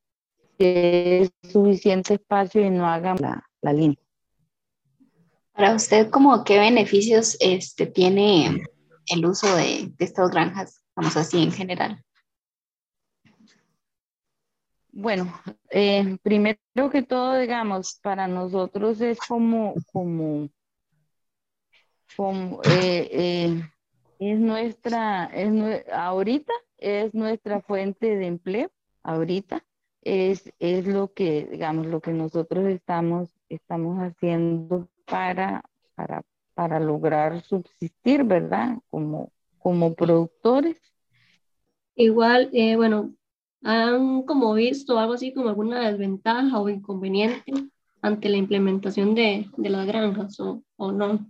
suficiente 1.43 2.14
espacio 2.14 2.62
y 2.64 2.71
no 2.71 2.87
hagan 2.87 3.16
la, 3.21 3.45
la, 3.61 3.73
línea. 3.73 3.99
Para 5.52 5.75
usted, 5.75 6.09
¿cómo 6.11 6.45
qué 6.45 6.59
beneficios 6.59 7.37
este, 7.40 7.87
tiene 7.87 8.64
el 9.07 9.26
uso 9.26 9.55
de, 9.55 9.93
de 9.97 10.05
estas 10.05 10.31
granjas, 10.31 10.83
vamos 10.95 11.16
así 11.16 11.43
en 11.43 11.52
general? 11.52 12.02
Bueno, 14.99 15.31
eh, 15.69 16.16
primero 16.23 16.59
que 16.90 17.02
todo, 17.02 17.38
digamos, 17.38 18.00
para 18.02 18.26
nosotros 18.26 18.99
es 19.02 19.19
como, 19.19 19.75
como, 19.93 20.49
como 22.16 22.62
eh, 22.64 23.09
eh, 23.12 23.71
es 24.18 24.38
nuestra, 24.38 25.26
es, 25.26 25.85
ahorita 25.92 26.52
es 26.78 27.14
nuestra 27.14 27.61
fuente 27.61 28.16
de 28.16 28.26
empleo, 28.26 28.70
ahorita 29.02 29.64
es, 30.02 30.52
es 30.58 30.87
lo 30.87 31.12
que, 31.12 31.49
digamos, 31.50 31.87
lo 31.87 32.00
que 32.00 32.12
nosotros 32.12 32.66
estamos, 32.66 33.30
estamos 33.49 33.99
haciendo 33.99 34.88
para, 35.04 35.62
para, 35.94 36.23
para 36.54 36.80
lograr 36.80 37.42
subsistir, 37.42 38.25
¿verdad? 38.25 38.78
Como, 38.90 39.32
como 39.58 39.94
productores. 39.94 40.80
Igual, 41.94 42.50
bueno, 42.76 43.14
¿Han 43.62 44.23
como 44.23 44.54
visto 44.54 44.96
algo 44.96 45.14
así 45.14 45.32
como 45.32 45.49
alguna 45.49 45.90
desventaja 45.90 46.61
o 46.61 46.68
inconveniente 46.68 47.52
ante 48.00 48.28
la 48.28 48.37
implementación 48.37 49.16
de, 49.16 49.50
de 49.56 49.70
las 49.70 49.87
granjas 49.88 50.38
o, 50.38 50.62
o, 50.76 50.92
no? 50.92 51.26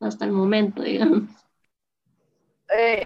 Hasta 0.00 0.24
el 0.24 0.32
momento, 0.32 0.82
digamos. 0.82 1.30
Eh, 2.76 3.04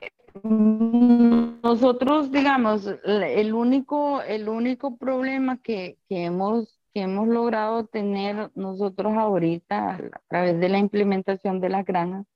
nosotros, 1.62 2.30
digamos, 2.32 2.88
el 3.04 3.54
único, 3.54 4.22
el 4.22 4.48
único 4.48 4.96
problema 4.96 5.58
que, 5.58 5.98
que, 6.08 6.24
hemos, 6.24 6.80
que 6.92 7.02
hemos 7.02 7.28
logrado 7.28 7.86
tener 7.86 8.50
nosotros 8.54 9.14
ahorita 9.16 9.96
a 9.96 10.20
través 10.28 10.58
de 10.60 10.68
la 10.68 10.78
implementación 10.78 11.60
de 11.60 11.68
las 11.68 11.84
granjas 11.84 12.26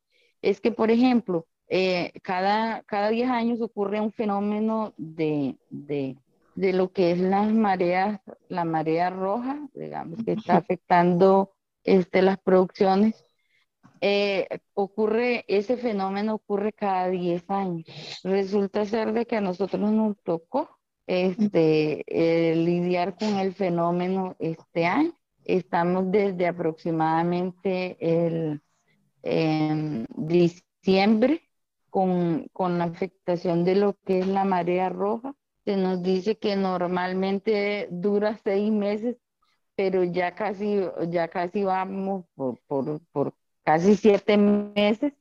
es 0.43 0.61
que, 0.61 0.71
por 0.71 0.91
ejemplo, 0.91 1.47
eh, 1.69 2.13
cada, 2.23 2.83
cada 2.85 3.11
10 3.11 3.29
años 3.31 3.61
ocurre 3.61 4.01
un 4.01 4.13
fenómeno 4.13 4.95
de, 4.97 5.57
de, 5.71 6.17
de, 6.55 6.73
lo 6.73 6.93
que 6.93 7.13
es 7.13 7.19
las 7.19 7.53
mareas, 7.53 8.21
la 8.49 8.65
marea 8.65 9.11
roja, 9.11 9.69
digamos, 9.75 10.25
que 10.25 10.33
está 10.33 10.57
afectando 10.59 11.53
este, 11.85 12.23
las 12.23 12.39
producciones. 12.39 13.28
Eh, 14.01 14.47
ocurre, 14.75 15.45
ese 15.49 15.77
fenómeno 15.77 16.35
ocurre 16.35 16.73
cada 16.73 17.09
10 17.09 17.49
años. 17.51 17.85
Resulta 18.23 18.85
ser 18.85 19.13
de 19.13 19.27
que 19.27 19.37
a 19.37 19.41
nosotros 19.41 19.91
nos 19.91 20.17
tocó 20.23 20.79
este, 21.07 22.05
eh, 22.07 22.55
lidiar 22.57 23.17
con 23.17 23.37
el 23.39 23.55
fenómeno 23.55 24.37
este 24.39 24.87
año. 24.87 25.13
Estamos 25.45 26.11
desde 26.11 26.47
aproximadamente 26.47 27.97
el 28.01 28.63
diciembre 30.17 31.43
con, 31.91 32.49
con 32.53 32.79
la 32.79 32.85
afectación 32.85 33.65
de 33.65 33.75
lo 33.75 33.95
que 34.05 34.21
es 34.21 34.27
la 34.27 34.45
marea 34.45 34.89
roja. 34.89 35.35
Se 35.65 35.77
nos 35.77 36.03
dice 36.03 36.39
que 36.39 36.57
normalmente 36.57 37.89
dura 37.91 38.39
seis 38.45 38.71
meses, 38.71 39.17
pero 39.75 40.05
ya 40.05 40.35
casi, 40.35 40.81
ya 41.09 41.29
casi 41.29 41.65
vamos 41.65 42.25
por, 42.35 42.59
por, 42.67 43.01
por 43.13 43.35
casi 43.65 43.97
siete 43.97 44.37
meses 44.37 45.13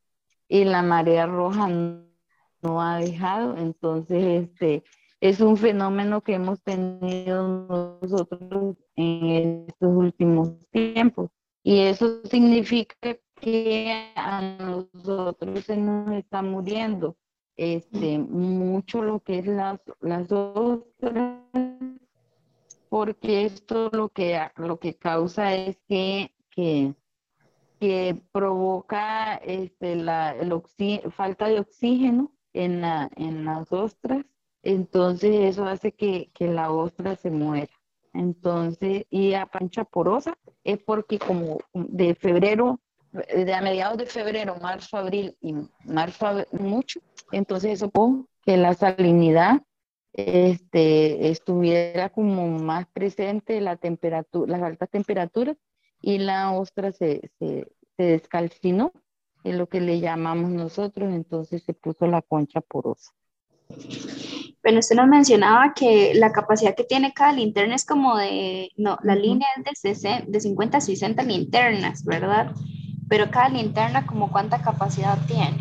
y 0.48 0.64
la 0.64 0.82
marea 0.82 1.26
roja 1.26 1.68
no, 1.68 2.82
ha 2.82 3.00
dejado. 3.00 3.58
Entonces, 3.58 4.50
este, 4.50 4.84
es 5.22 5.40
un 5.42 5.58
fenómeno 5.58 6.22
que 6.22 6.36
hemos 6.36 6.62
tenido 6.62 7.98
nosotros 8.02 8.78
en 8.96 9.66
estos 9.68 9.90
últimos 9.96 10.54
tiempos. 10.72 11.30
Y 11.64 11.80
eso 11.82 12.24
significa 12.26 12.96
que 13.36 14.12
a 14.16 14.42
nosotros 14.60 15.66
se 15.66 15.78
nos 15.78 16.12
está 16.14 16.42
muriendo 16.42 17.16
este, 17.56 18.20
mucho 18.20 19.02
lo 19.02 19.20
que 19.20 19.40
es 19.40 19.48
las, 19.48 19.80
las 20.00 20.32
ostras 20.32 21.42
porque 22.90 23.46
esto 23.46 23.90
lo 23.92 24.10
que, 24.10 24.40
lo 24.56 24.80
que 24.80 24.96
causa 24.96 25.54
es 25.54 25.78
que, 25.88 26.34
que, 26.50 26.94
que 27.80 28.22
provoca 28.32 29.36
este, 29.36 29.96
la 29.96 30.32
el 30.32 30.54
falta 31.12 31.48
de 31.48 31.60
oxígeno 31.60 32.32
en, 32.54 32.82
la, 32.82 33.10
en 33.16 33.46
las 33.46 33.72
ostras, 33.72 34.26
entonces 34.64 35.32
eso 35.42 35.66
hace 35.66 35.92
que, 35.92 36.30
que 36.34 36.48
la 36.48 36.72
ostra 36.72 37.16
se 37.16 37.30
muera. 37.30 37.72
Entonces, 38.14 39.06
y 39.10 39.34
a 39.34 39.46
pancha 39.46 39.84
porosa 39.84 40.38
es 40.64 40.80
porque 40.80 41.20
como 41.20 41.60
de 41.74 42.16
febrero, 42.16 42.80
de 43.12 43.54
a 43.54 43.62
mediados 43.62 43.98
de 43.98 44.06
febrero, 44.08 44.56
marzo, 44.62 44.98
abril 44.98 45.38
y 45.42 45.54
marzo 45.86 46.46
mucho, 46.52 47.00
entonces 47.32 47.74
eso 47.74 47.92
que 48.44 48.58
la 48.58 48.74
salinidad 48.74 49.62
este, 50.14 51.30
estuviera 51.30 52.10
como 52.10 52.48
más 52.48 52.88
presente 52.88 53.62
la 53.62 53.76
temperatura, 53.76 54.58
las 54.58 54.64
altas 54.64 54.90
temperaturas 54.90 55.56
y 56.08 56.20
la 56.20 56.54
ostra 56.54 56.94
se, 56.94 57.30
se, 57.38 57.68
se 57.98 58.04
descalcinó, 58.04 58.94
es 59.44 59.58
lo 59.58 59.68
que 59.68 59.82
le 59.82 60.00
llamamos 60.00 60.52
nosotros, 60.52 61.14
entonces 61.14 61.64
se 61.64 61.74
puso 61.74 62.08
la 62.08 62.22
concha 62.22 62.62
porosa. 62.62 63.12
Pero 64.62 64.80
usted 64.80 64.96
nos 64.96 65.10
mencionaba 65.10 65.74
que 65.74 66.14
la 66.16 66.32
capacidad 66.32 66.76
que 66.76 66.86
tiene 66.86 67.14
cada 67.14 67.34
linterna 67.34 67.76
es 67.76 67.86
como 67.86 68.16
de, 68.16 68.72
no, 68.78 68.98
la 69.04 69.16
línea 69.16 69.50
es 69.84 70.02
de, 70.02 70.24
de 70.26 70.40
50 70.40 70.78
a 70.78 70.82
60 70.82 71.24
linternas, 71.24 72.06
¿verdad? 72.06 72.54
Pero 73.10 73.30
cada 73.30 73.50
linterna, 73.50 74.08
como 74.08 74.32
cuánta 74.32 74.62
capacidad 74.62 75.18
tiene. 75.28 75.58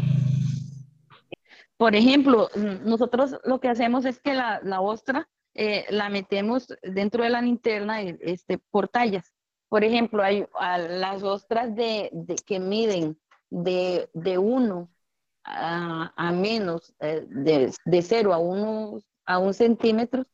Por 1.77 1.97
ejemplo, 1.97 2.51
nosotros 2.85 3.37
lo 3.43 3.59
que 3.59 3.69
hacemos 3.69 4.05
es 4.05 4.21
que 4.21 4.33
la, 4.33 4.61
la 4.63 4.81
ostra 4.81 5.29
eh, 5.55 5.87
la 5.91 6.09
metemos 6.09 6.69
dentro 6.85 7.25
de 7.25 7.31
la 7.31 7.43
linterna 7.43 8.01
este, 8.01 8.59
por 8.71 8.87
tallas. 8.87 9.33
Por 9.69 9.85
ejemplo, 9.85 10.23
hay 10.23 10.47
las 10.89 11.23
ostras 11.23 11.75
de, 11.75 12.11
que 12.47 12.61
miden 12.61 13.19
de, 13.51 14.09
de 14.15 14.39
uno 14.39 14.91
a, 15.45 16.33
menos 16.33 16.95
eh, 17.01 17.25
de, 17.29 17.73
de 17.85 18.03
cero 18.03 18.33
a, 18.35 18.39
uno, 18.39 18.99
a 19.25 19.39
un 19.39 19.55
centímetro, 19.55 20.27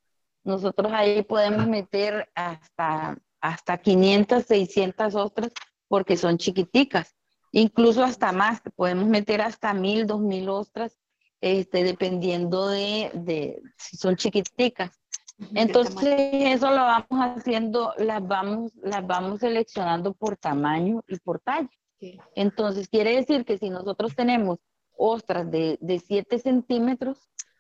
nosotros 0.45 0.91
ahí 0.93 1.23
podemos 1.23 1.67
meter 1.67 2.29
hasta, 2.35 3.19
hasta 3.41 3.79
500, 3.79 4.45
600 4.45 5.15
ostras 5.15 5.53
porque 5.89 6.17
son 6.17 6.39
chiquiticas. 6.39 7.15
Incluso 7.53 8.03
hasta 8.03 8.33
más, 8.33 8.63
podemos 8.75 9.07
meter 9.07 9.43
hasta 9.43 9.75
1000, 9.75 10.07
2000 10.07 10.49
ostras, 10.49 10.99
este, 11.41 11.85
dependiendo 11.85 12.69
de, 12.69 13.11
de 13.15 13.63
si 13.77 13.97
son 13.97 14.17
chiquiticas. 14.17 15.02
Entonces, 15.55 16.17
eso 16.33 16.71
lo 16.71 16.83
vamos 16.83 17.07
haciendo, 17.11 17.93
las 17.99 18.27
vamos, 18.27 18.73
las 18.83 19.07
vamos 19.07 19.41
seleccionando 19.41 20.13
por 20.13 20.37
tamaño 20.37 21.03
y 21.09 21.19
por 21.19 21.41
talla. 21.41 21.71
Entonces, 22.35 22.89
quiere 22.89 23.17
decir 23.17 23.45
que 23.45 23.59
si 23.59 23.71
nosotros 23.71 24.15
tenemos 24.15 24.59
ostras 24.97 25.51
de, 25.51 25.79
de 25.81 25.99
7 25.99 26.39
centímetros, 26.39 27.19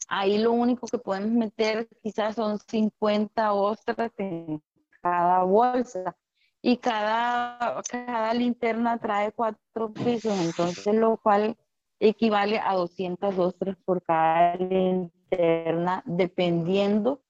ahí 0.09 0.39
lo 0.39 0.53
único 0.53 0.87
que 0.87 0.99
podemos 0.99 1.31
meter 1.31 1.89
quizás 2.03 2.37
son 2.37 2.59
50 2.59 3.53
ostras 3.53 4.13
en 4.19 4.63
cada 5.01 5.43
bolsa. 5.45 6.17
Y 6.65 6.77
cada, 6.77 7.83
cada 7.91 8.35
linterna 8.35 8.97
trae 8.99 9.33
cuatro 9.33 9.93
pisos, 9.93 10.39
entonces 10.39 10.95
lo 10.95 11.17
cual 11.17 11.57
equivale 11.99 12.61
a 12.61 12.75
200 12.75 13.37
ostras 13.37 13.77
por 13.85 14.01
cada 14.03 14.55
linterna, 14.57 16.05
dependiendo 16.07 17.21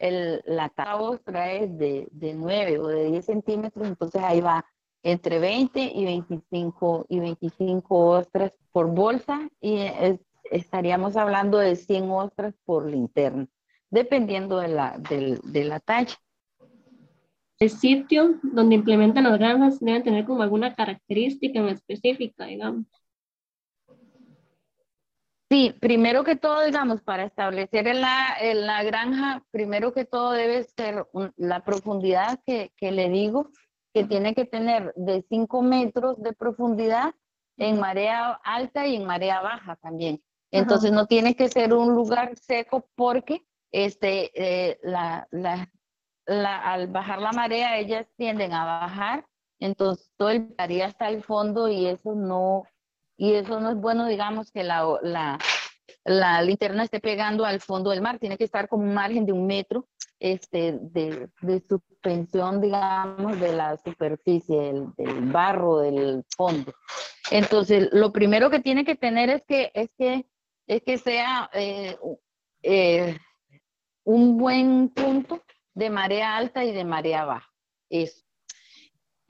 el, 0.00 0.42
la 0.46 0.72
ostra 0.96 1.52
es 1.52 1.76
de, 1.78 2.08
de 2.10 2.34
9 2.34 2.78
o 2.78 2.88
de 2.88 3.04
10 3.04 3.24
centímetros, 3.24 3.86
entonces 3.86 4.22
ahí 4.22 4.40
va 4.40 4.64
entre 5.02 5.38
20 5.38 5.92
y 5.94 6.04
25, 6.04 7.06
y 7.08 7.20
25 7.20 8.06
ostras 8.06 8.52
por 8.72 8.88
bolsa 8.88 9.48
y 9.60 9.78
estaríamos 10.50 11.16
hablando 11.16 11.58
de 11.58 11.76
100 11.76 12.10
ostras 12.10 12.54
por 12.64 12.86
linterna, 12.86 13.46
dependiendo 13.90 14.58
de 14.58 14.68
la, 14.68 14.98
de, 14.98 15.64
la 15.64 15.80
talla. 15.80 16.16
El 17.58 17.70
sitio 17.70 18.38
donde 18.42 18.76
implementan 18.76 19.24
las 19.24 19.38
granjas 19.38 19.80
deben 19.80 20.02
tener 20.02 20.24
como 20.24 20.42
alguna 20.42 20.74
característica 20.74 21.60
en 21.60 21.68
específica, 21.68 22.46
digamos. 22.46 22.86
Sí, 25.50 25.74
primero 25.80 26.22
que 26.22 26.36
todo, 26.36 26.64
digamos, 26.64 27.02
para 27.02 27.24
establecer 27.24 27.88
en 27.88 28.00
la, 28.02 28.36
en 28.40 28.66
la 28.66 28.84
granja, 28.84 29.44
primero 29.50 29.92
que 29.92 30.04
todo 30.04 30.30
debe 30.30 30.62
ser 30.62 31.08
la 31.36 31.64
profundidad 31.64 32.38
que, 32.46 32.72
que 32.76 32.92
le 32.92 33.08
digo, 33.08 33.50
que 33.92 34.04
tiene 34.04 34.32
que 34.36 34.44
tener 34.44 34.94
de 34.94 35.24
5 35.28 35.62
metros 35.62 36.22
de 36.22 36.32
profundidad 36.34 37.14
en 37.56 37.80
marea 37.80 38.40
alta 38.44 38.86
y 38.86 38.94
en 38.94 39.04
marea 39.04 39.40
baja 39.40 39.74
también. 39.82 40.22
Entonces 40.52 40.92
no 40.92 41.06
tiene 41.06 41.34
que 41.34 41.48
ser 41.48 41.74
un 41.74 41.94
lugar 41.94 42.36
seco 42.36 42.88
porque 42.94 43.44
este, 43.72 44.30
eh, 44.34 44.78
la, 44.84 45.26
la, 45.32 45.68
al 46.26 46.86
bajar 46.88 47.20
la 47.20 47.32
marea 47.32 47.76
ellas 47.78 48.06
tienden 48.16 48.52
a 48.52 48.64
bajar, 48.64 49.26
entonces 49.58 50.12
todo 50.16 50.30
el 50.30 50.54
hasta 50.84 51.08
el 51.08 51.24
fondo 51.24 51.68
y 51.68 51.86
eso 51.86 52.14
no, 52.14 52.64
y 53.20 53.34
eso 53.34 53.60
no 53.60 53.68
es 53.68 53.76
bueno, 53.76 54.06
digamos, 54.06 54.50
que 54.50 54.64
la, 54.64 55.38
linterna 56.42 56.84
esté 56.84 57.00
pegando 57.00 57.44
al 57.44 57.60
fondo 57.60 57.90
del 57.90 58.00
mar, 58.00 58.18
tiene 58.18 58.38
que 58.38 58.44
estar 58.44 58.66
como 58.66 58.84
un 58.84 58.94
margen 58.94 59.26
de 59.26 59.32
un 59.32 59.46
metro 59.46 59.86
este, 60.18 60.78
de, 60.80 61.28
de 61.42 61.60
suspensión, 61.68 62.62
digamos, 62.62 63.38
de 63.38 63.52
la 63.52 63.76
superficie, 63.76 64.72
del, 64.96 65.30
barro, 65.30 65.80
del 65.80 66.24
fondo. 66.34 66.72
Entonces, 67.30 67.90
lo 67.92 68.10
primero 68.10 68.48
que 68.48 68.60
tiene 68.60 68.86
que 68.86 68.96
tener 68.96 69.28
es 69.28 69.42
que, 69.46 69.70
es 69.74 69.90
que, 69.98 70.24
es 70.66 70.82
que 70.82 70.96
sea 70.96 71.50
eh, 71.52 71.98
eh, 72.62 73.18
un 74.02 74.38
buen 74.38 74.88
punto 74.88 75.42
de 75.74 75.90
marea 75.90 76.38
alta 76.38 76.64
y 76.64 76.72
de 76.72 76.86
marea 76.86 77.26
baja. 77.26 77.50
Eso. 77.90 78.29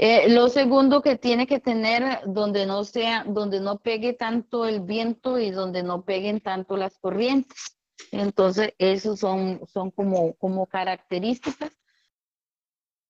Eh, 0.03 0.31
lo 0.31 0.49
segundo 0.49 1.03
que 1.03 1.17
tiene 1.17 1.47
que 1.47 1.61
tener 1.61 2.21
donde 2.25 2.65
no 2.65 2.85
sea, 2.85 3.23
donde 3.25 3.61
no 3.61 3.81
pegue 3.81 4.15
tanto 4.15 4.65
el 4.65 4.81
viento 4.81 5.39
y 5.39 5.51
donde 5.51 5.83
no 5.83 6.07
peguen 6.07 6.41
tanto 6.41 6.79
las 6.79 6.99
corrientes. 6.99 7.77
Entonces, 8.11 8.73
esos 8.79 9.21
son, 9.21 9.61
son 9.71 9.91
como, 9.91 10.33
como 10.37 10.65
características. 10.65 11.71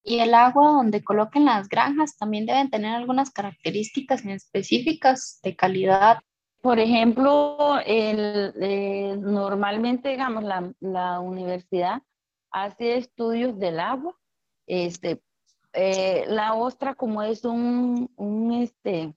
Y 0.02 0.18
el 0.18 0.34
agua 0.34 0.72
donde 0.72 1.04
coloquen 1.04 1.44
las 1.44 1.68
granjas 1.68 2.16
también 2.16 2.44
deben 2.44 2.70
tener 2.70 2.96
algunas 2.96 3.30
características 3.30 4.26
específicas 4.26 5.38
de 5.44 5.54
calidad. 5.54 6.18
Por 6.60 6.80
ejemplo, 6.80 7.78
el, 7.86 8.52
eh, 8.60 9.16
normalmente, 9.16 10.08
digamos, 10.08 10.42
la, 10.42 10.74
la, 10.80 11.20
universidad 11.20 12.02
hace 12.50 12.96
estudios 12.96 13.56
del 13.60 13.78
agua. 13.78 14.16
Este, 14.66 15.22
eh, 15.72 16.24
la 16.28 16.54
ostra, 16.54 16.94
como 16.94 17.22
es 17.22 17.44
un, 17.44 18.10
un 18.16 18.52
este, 18.52 19.14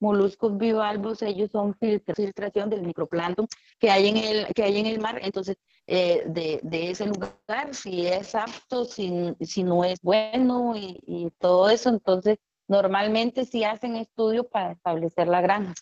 moluscos 0.00 0.56
bivalvos, 0.56 1.22
ellos 1.22 1.50
son 1.50 1.74
filtración 1.78 2.70
del 2.70 2.82
microplancton 2.82 3.46
que 3.78 3.90
hay 3.90 4.08
en 4.08 4.16
el, 4.16 4.46
que 4.54 4.62
hay 4.62 4.78
en 4.78 4.86
el 4.86 5.00
mar, 5.00 5.18
entonces 5.22 5.56
eh, 5.86 6.22
de, 6.26 6.60
de, 6.62 6.90
ese 6.90 7.06
lugar, 7.06 7.72
si 7.72 8.06
es 8.06 8.34
apto, 8.34 8.84
si, 8.84 9.34
si 9.40 9.62
no 9.62 9.84
es 9.84 10.00
bueno 10.02 10.74
y, 10.76 11.32
todo 11.38 11.70
eso, 11.70 11.88
entonces 11.88 12.38
normalmente 12.68 13.44
sí 13.44 13.64
hacen 13.64 13.96
estudios 13.96 14.46
para 14.46 14.72
establecer 14.72 15.28
la 15.28 15.40
granja. 15.40 15.74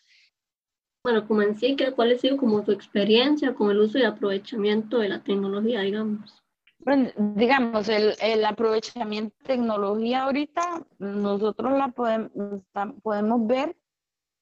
Bueno, 1.03 1.27
como 1.27 1.42
en 1.42 1.57
sí, 1.59 1.77
¿cuál 1.95 2.12
ha 2.12 2.19
sido 2.19 2.37
como 2.37 2.62
tu 2.62 2.73
experiencia 2.73 3.55
con 3.55 3.71
el 3.71 3.81
uso 3.81 3.99
y 3.99 4.05
aprovechamiento 4.05 4.99
de 4.99 5.09
la 5.09 5.23
tecnología, 5.23 5.81
digamos? 5.81 6.42
Bueno, 6.87 7.11
digamos, 7.35 7.88
el, 7.88 8.14
el 8.20 8.44
aprovechamiento 8.44 9.35
de 9.40 9.44
tecnología 9.44 10.22
ahorita, 10.22 10.87
nosotros 11.01 11.72
la 11.72 11.88
podemos, 11.88 12.31
podemos 13.03 13.44
ver 13.44 13.77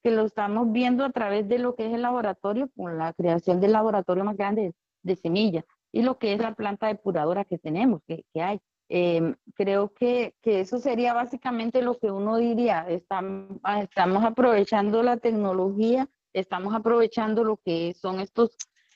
que 0.03 0.11
lo 0.11 0.27
estamos 0.27 0.71
viendo 0.71 1.07
a 1.07 1.11
través 1.11 1.49
de 1.49 1.59
lo 1.59 1.75
que 1.75 1.87
es 1.87 1.95
el 1.95 2.03
laboratorio, 2.03 2.69
con 2.77 2.99
la 2.99 3.15
creación 3.15 3.61
del 3.61 3.73
laboratorio 3.73 4.25
más 4.25 4.37
grande 4.37 4.75
de, 5.03 5.17
semillas 5.17 5.65
y 5.91 6.03
lo 6.03 6.19
que 6.19 6.35
es 6.35 6.39
la 6.39 6.55
planta 6.55 6.89
depuradora 6.89 7.47
que 7.47 7.57
tenemos, 7.57 8.03
que, 8.07 8.27
que 8.35 8.43
hay. 8.43 8.61
Em, 8.91 9.35
creo 9.55 9.95
que, 9.95 10.35
que, 10.43 10.61
eso 10.61 10.79
sería 10.79 11.15
básicamente 11.15 11.81
lo 11.81 11.99
que 11.99 12.11
uno 12.11 12.37
diría, 12.37 12.85
estamos, 12.91 13.59
estamos 13.81 14.23
aprovechando 14.23 15.03
la 15.03 15.17
tecnología, 15.17 16.11
estamos 16.35 16.75
aprovechando 16.75 17.43
lo 17.43 17.57
que 17.57 17.95
son 17.95 18.21
estos, 18.21 18.55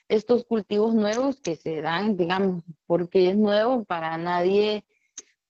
estos 0.09 0.43
cultivos 0.45 0.93
nuevos 0.93 1.39
que 1.39 1.55
se 1.55 1.81
dan, 1.81 2.17
digamos, 2.17 2.63
porque 2.87 3.29
es 3.29 3.37
nuevo 3.37 3.85
para 3.85 4.17
nadie, 4.17 4.85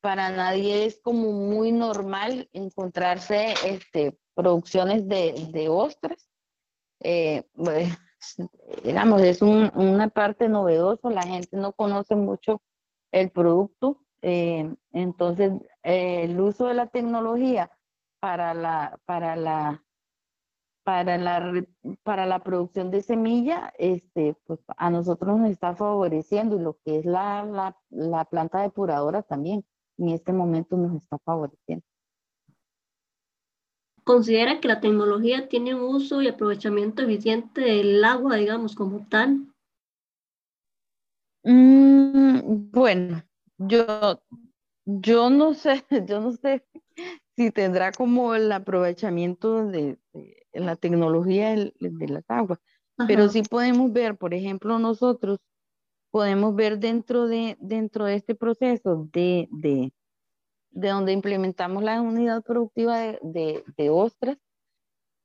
para 0.01 0.29
nadie 0.29 0.85
es 0.85 0.99
como 0.99 1.31
muy 1.31 1.71
normal 1.71 2.49
encontrarse 2.53 3.53
este, 3.65 4.19
producciones 4.35 5.07
de, 5.07 5.67
ostras. 5.69 6.29
Eh, 6.99 7.43
pues, 7.55 7.97
digamos, 8.83 9.21
es 9.21 9.41
un, 9.41 9.71
una 9.75 10.09
parte 10.09 10.49
novedosa, 10.49 11.09
la 11.09 11.23
gente 11.23 11.57
no 11.57 11.73
conoce 11.73 12.15
mucho 12.15 12.61
el 13.11 13.31
producto 13.31 14.03
Eh, 14.21 14.75
entonces, 14.91 15.53
eh, 15.83 16.23
el 16.23 16.39
uso 16.41 16.67
de 16.67 16.73
la 16.73 16.87
tecnología 16.87 17.71
para 18.19 18.53
la, 18.53 18.99
para 19.05 19.35
la, 19.35 19.83
para 20.89 21.19
la, 21.19 21.63
para 22.02 22.25
la 22.25 22.39
producción 22.39 22.89
de 22.89 23.04
semilla, 23.04 23.71
este, 23.78 24.36
pues 24.47 24.60
a 24.75 24.89
nosotros 24.89 25.38
nos 25.38 25.52
está 25.52 25.75
favoreciendo 25.75 26.56
y 26.56 26.63
lo 26.63 26.80
que 26.84 26.97
es 26.97 27.06
la, 27.06 27.45
la, 27.45 27.78
la 27.91 28.25
planta 28.25 28.63
depuradora 28.63 29.21
también 29.21 29.63
en 29.99 30.10
este 30.10 30.34
momento 30.34 30.78
nos 30.78 30.95
está 30.95 31.19
favoreciendo. 31.19 31.86
¿Considera 34.04 34.60
que 34.60 34.67
la 34.67 34.82
tecnología 34.82 35.47
tiene 35.47 35.75
un 35.75 35.84
uso 35.84 36.23
y 36.23 36.28
aprovechamiento 36.28 37.04
eficiente 37.04 37.62
del 37.62 38.04
agua, 38.04 38.38
digamos, 38.38 38.73
como 38.73 39.08
tal? 39.08 39.45
Mm, 41.43 42.71
bueno, 42.71 43.21
yo, 43.60 44.23
yo 44.86 45.30
no 45.30 45.54
sé, 45.54 45.86
yo 46.08 46.19
no 46.19 46.32
sé 46.32 46.65
si 47.39 47.52
tendrá 47.52 47.93
como 47.93 48.36
el 48.36 48.52
aprovechamiento 48.52 49.65
de, 49.65 49.97
la 50.52 50.75
tecnología 50.75 51.56
de, 51.56 52.08
las 52.10 52.30
aguas, 52.30 52.60
pero 53.08 53.30
sí 53.30 53.43
podemos 53.43 53.93
ver, 53.93 54.17
por 54.17 54.34
ejemplo, 54.34 54.78
nosotros 54.78 55.39
podemos 56.12 56.54
ver 56.54 56.80
dentro 56.80 57.30
de, 57.30 57.56
dentro 57.62 58.04
de 58.04 58.15
este 58.15 58.36
proceso 58.36 59.08
de, 59.13 59.47
de, 59.52 59.93
de 60.71 60.89
donde 60.89 61.13
implementamos 61.13 61.82
la 61.82 62.02
unidad 62.02 62.43
productiva 62.43 62.99
de, 62.99 63.63
de, 63.78 63.89
ostras, 63.89 64.38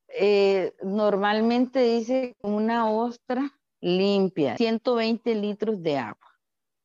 eh, 0.06 0.72
normalmente 0.84 1.80
dice 1.80 2.36
una 2.42 2.88
ostra 2.92 3.58
limpia, 3.80 4.56
120 4.56 5.34
litros 5.34 5.82
de 5.82 5.98
agua, 5.98 6.38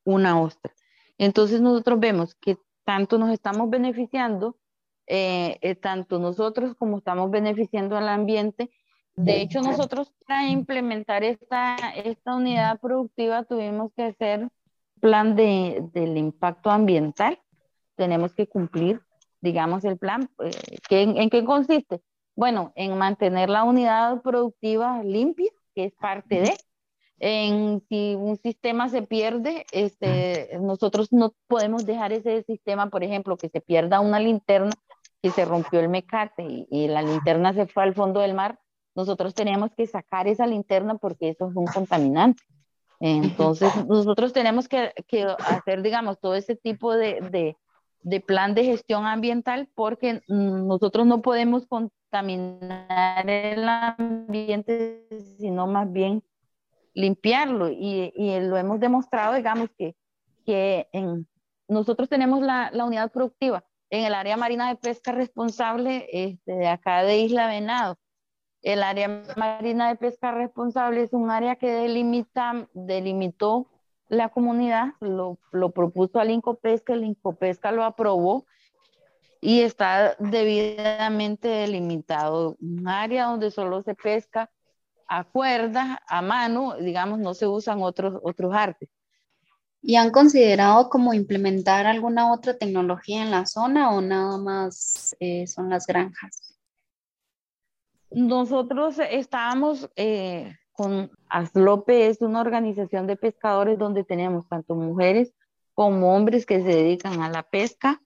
una 0.06 0.42
ostra. 0.42 0.74
Entonces 1.20 1.62
nosotros 1.62 2.00
vemos 2.00 2.34
que 2.34 2.58
tanto 2.84 3.20
nos 3.20 3.30
estamos 3.30 3.70
beneficiando, 3.70 4.58
eh, 5.10 5.58
eh, 5.62 5.76
tanto 5.76 6.20
nosotros 6.20 6.76
como 6.76 7.00
estamos 7.00 7.30
beneficiando 7.32 7.98
al 7.98 8.08
ambiente. 8.08 8.70
De 9.16 9.42
hecho, 9.42 9.60
nosotros 9.60 10.14
para 10.26 10.48
implementar 10.48 11.26
esta, 11.26 11.76
esta 12.06 12.36
unidad 12.36 12.80
productiva 12.80 13.44
tuvimos 13.44 13.92
que 13.94 14.04
hacer 14.04 14.48
plan 15.02 15.36
de, 15.36 15.84
del 15.94 16.16
impacto 16.16 16.70
ambiental 16.70 17.38
tenemos 18.00 18.34
que 18.34 18.48
cumplir, 18.48 19.02
digamos, 19.42 19.84
el 19.84 19.98
plan. 19.98 20.30
Eh, 20.42 20.80
¿En 20.90 21.30
qué 21.30 21.44
consiste? 21.44 22.02
Bueno, 22.34 22.72
en 22.76 22.98
mantener 22.98 23.50
la 23.50 23.66
unidad 23.66 24.22
productiva 24.22 25.04
limpia, 25.04 25.52
que 25.76 25.84
es 25.84 25.94
parte 25.96 26.40
de, 26.40 26.58
en 27.20 27.84
si 27.90 28.16
un 28.16 28.38
sistema 28.38 28.88
se 28.88 29.02
pierde, 29.02 29.66
este, 29.74 30.58
nosotros 30.62 31.12
no 31.12 31.34
podemos 31.48 31.86
dejar 31.86 32.14
ese 32.14 32.44
sistema, 32.44 32.90
por 32.90 33.04
ejemplo, 33.04 33.36
que 33.36 33.50
se 33.50 33.60
pierda 33.60 34.00
una 34.00 34.22
linterna, 34.22 34.72
que 35.22 35.32
se 35.32 35.46
rompió 35.46 35.80
el 35.80 35.90
mecate 35.90 36.44
y, 36.44 36.68
y, 36.70 36.88
la 36.88 37.02
linterna 37.02 37.54
se 37.54 37.68
fue 37.68 37.84
al 37.84 37.94
fondo 37.94 38.22
del 38.22 38.34
mar, 38.34 38.60
nosotros 38.96 39.34
tenemos 39.34 39.72
que 39.76 39.88
sacar 39.88 40.28
esa 40.28 40.48
linterna 40.48 40.96
porque 40.96 41.30
eso 41.30 41.50
es 41.50 41.56
un 41.56 41.66
contaminante. 41.66 42.44
Entonces, 43.00 43.72
nosotros 43.88 44.34
tenemos 44.34 44.68
que, 44.68 44.94
que 45.08 45.24
hacer, 45.24 45.82
digamos, 45.82 46.20
todo 46.20 46.36
ese 46.36 46.56
tipo 46.56 46.96
de, 46.96 47.22
de, 47.32 47.58
de 48.02 48.20
plan 48.20 48.54
de 48.56 48.66
gestión 48.66 49.06
ambiental 49.06 49.70
porque 49.74 50.22
nosotros 50.28 51.06
no 51.06 51.22
podemos 51.22 51.66
contaminar 51.66 53.30
el 53.30 53.68
ambiente, 53.68 55.08
sino 55.38 55.68
más 55.68 55.92
bien 55.92 56.24
limpiarlo. 56.94 57.70
Y, 57.70 58.12
y 58.16 58.40
lo 58.42 58.58
hemos 58.58 58.80
demostrado, 58.80 59.34
digamos, 59.34 59.70
que, 59.78 59.96
que 60.46 60.88
en, 60.92 61.28
nosotros 61.68 62.10
tenemos 62.10 62.42
la, 62.42 62.70
la, 62.74 62.86
unidad 62.86 63.12
productiva 63.12 63.64
en 63.90 64.06
el 64.06 64.14
área 64.14 64.38
marina 64.38 64.70
de 64.70 64.76
pesca 64.76 65.12
responsable 65.12 66.08
este, 66.12 66.54
de 66.54 66.68
acá 66.68 67.04
de 67.04 67.20
Isla 67.20 67.48
Venado. 67.48 67.98
El 68.62 68.84
área 68.84 69.24
marina 69.38 69.88
de 69.90 69.96
pesca 69.96 70.32
responsable 70.32 71.04
es 71.04 71.14
un 71.14 71.32
área 71.32 71.56
que 71.56 71.72
delimita, 71.72 72.68
delimitó 72.74 73.68
la 74.10 74.30
comunidad 74.30 74.94
lo, 75.00 75.38
propuso 75.72 76.20
al 76.20 76.32
Incopesca, 76.32 76.94
el 76.94 77.06
Incopesca 77.06 77.72
lo 77.72 77.84
aprobó 77.84 78.46
y 79.40 79.62
está 79.62 80.16
debidamente 80.20 81.48
delimitado 81.48 82.58
un 82.60 82.88
área 82.88 83.26
donde 83.26 83.52
solo 83.52 83.82
se 83.82 83.96
pesca 83.96 84.52
a 85.08 85.24
cuerda, 85.24 86.02
a 86.08 86.22
mano, 86.22 86.76
digamos, 86.76 87.20
no 87.20 87.34
se 87.34 87.48
usan 87.48 87.82
otros, 87.82 88.20
otros 88.22 88.54
artes. 88.54 88.90
¿Y 89.82 89.96
han 89.96 90.12
considerado 90.12 90.90
como 90.90 91.14
implementar 91.14 91.86
alguna 91.86 92.34
otra 92.34 92.58
tecnología 92.58 93.24
en 93.24 93.32
la 93.32 93.46
zona 93.46 93.92
o 93.92 94.02
nada 94.02 94.38
más 94.38 95.16
eh, 95.20 95.48
son 95.48 95.70
las 95.70 95.88
granjas? 95.88 96.58
Nosotros 98.12 98.98
estábamos 99.00 99.90
eh, 99.96 100.56
con 100.74 101.12
Aslope 101.30 102.08
es 102.08 102.22
una 102.22 102.42
organización 102.42 103.06
de 103.06 103.16
pescadores 103.16 103.78
donde 103.78 104.04
tenemos 104.04 104.48
tanto 104.48 104.76
mujeres 104.76 105.34
como 105.74 106.16
hombres 106.16 106.46
que 106.46 106.62
se 106.62 106.70
dedican 106.70 107.22
a 107.22 107.30
la 107.30 107.44
pesca 107.44 108.02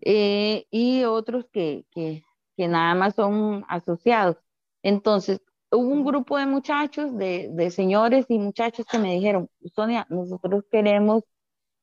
eh, 0.00 0.66
y 0.70 1.04
otros 1.04 1.46
que, 1.52 1.86
que, 1.90 2.22
que, 2.56 2.68
nada 2.68 2.94
más 2.94 3.14
son 3.14 3.64
asociados. 3.68 4.36
Entonces, 4.82 5.40
hubo 5.70 5.88
un 5.88 6.04
grupo 6.04 6.38
de 6.38 6.46
muchachos, 6.46 7.16
de, 7.16 7.48
de 7.52 7.70
señores 7.70 8.26
y 8.28 8.38
muchachos 8.38 8.86
que 8.86 8.98
me 8.98 9.14
dijeron, 9.14 9.48
Sonia, 9.74 10.06
nosotros 10.08 10.64
queremos 10.70 11.24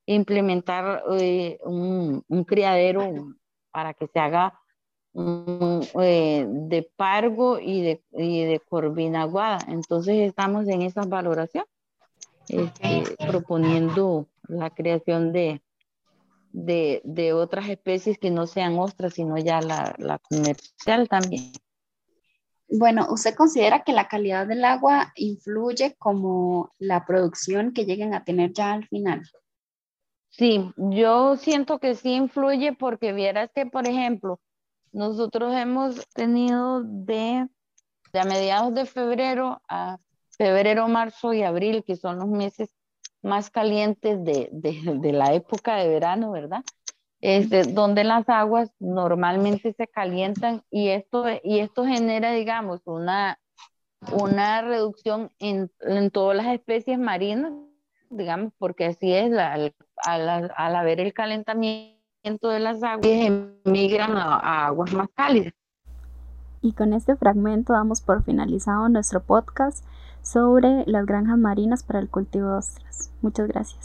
implementar 0.06 1.02
eh, 1.18 1.58
un, 1.64 2.22
un 2.28 2.44
criadero 2.44 3.34
para 3.70 3.94
que 3.94 4.06
se 4.06 4.18
haga 4.18 4.58
eh, 5.14 6.46
de 6.48 6.90
Pargo 6.96 7.58
y 7.58 7.82
de, 7.82 8.04
y 8.12 8.44
de. 8.44 8.60
Entonces 9.68 10.16
estamos 10.28 10.68
en 10.68 10.82
esa 10.82 11.02
valoración, 11.02 11.64
este, 12.48 13.16
proponiendo 13.26 14.28
la 14.48 14.70
creación 14.70 15.32
de, 15.32 15.62
de, 16.52 17.00
de, 17.04 17.32
otras 17.32 17.68
especies 17.68 18.18
que 18.18 18.30
no 18.30 18.46
sean 18.46 18.78
ostras, 18.78 19.14
sino 19.14 19.38
ya 19.38 19.60
la, 19.60 19.94
la 19.98 20.18
comercial 20.18 21.08
también. 21.08 21.52
Bueno, 22.68 23.06
¿usted 23.10 23.34
considera 23.34 23.84
que 23.84 23.92
la 23.92 24.08
calidad 24.08 24.46
del 24.46 24.64
agua 24.64 25.12
influye 25.14 25.94
como 25.98 26.72
la 26.78 27.06
producción 27.06 27.72
que 27.72 27.84
lleguen 27.84 28.12
a 28.14 28.24
tener 28.24 28.52
ya 28.52 28.72
al 28.72 28.86
final? 28.88 29.22
Sí, 30.30 30.72
yo 30.76 31.36
siento 31.36 31.78
que 31.78 31.94
sí 31.94 32.12
influye 32.12 32.72
porque 32.74 33.12
vieras 33.12 33.50
que, 33.54 33.66
por 33.66 33.86
ejemplo, 33.86 34.40
nosotros 34.92 35.54
hemos 35.54 36.06
tenido 36.08 36.82
de, 36.82 37.48
de 38.12 38.20
a 38.20 38.24
mediados 38.24 38.74
de 38.74 38.86
febrero 38.86 39.62
a 39.68 39.98
febrero, 40.36 40.88
marzo 40.88 41.32
y 41.32 41.42
abril, 41.42 41.84
que 41.86 41.96
son 41.96 42.18
los 42.18 42.28
meses 42.28 42.74
más 43.22 43.50
calientes 43.50 44.22
de, 44.24 44.50
de, 44.52 44.98
de 45.00 45.12
la 45.12 45.34
época 45.34 45.76
de 45.76 45.88
verano, 45.88 46.32
¿verdad? 46.32 46.62
Este, 47.20 47.62
donde 47.62 48.04
las 48.04 48.28
aguas 48.28 48.70
normalmente 48.78 49.72
se 49.72 49.86
calientan 49.86 50.62
y 50.70 50.88
esto, 50.88 51.24
y 51.42 51.60
esto 51.60 51.84
genera, 51.84 52.32
digamos, 52.32 52.82
una, 52.84 53.38
una 54.12 54.62
reducción 54.62 55.30
en, 55.38 55.70
en 55.80 56.10
todas 56.10 56.36
las 56.36 56.46
especies 56.48 56.98
marinas, 56.98 57.52
digamos, 58.10 58.52
porque 58.58 58.86
así 58.86 59.12
es, 59.12 59.32
al, 59.36 59.74
al, 60.04 60.52
al 60.54 60.76
haber 60.76 61.00
el 61.00 61.14
calentamiento 61.14 61.96
de 62.48 62.60
las 62.60 62.82
aguas 62.82 63.06
emigran 63.64 64.16
a, 64.16 64.66
aguas 64.66 64.92
más 64.92 65.08
cálidas. 65.14 65.54
Y 66.60 66.72
con 66.72 66.92
este 66.92 67.16
fragmento 67.16 67.72
damos 67.72 68.00
por 68.00 68.24
finalizado 68.24 68.88
nuestro 68.88 69.20
podcast 69.22 69.84
sobre 70.22 70.84
las 70.86 71.06
granjas 71.06 71.38
marinas 71.38 71.84
para 71.84 72.00
el 72.00 72.08
cultivo 72.10 72.48
de 72.50 72.56
ostras. 72.56 73.12
Muchas 73.22 73.46
gracias. 73.46 73.74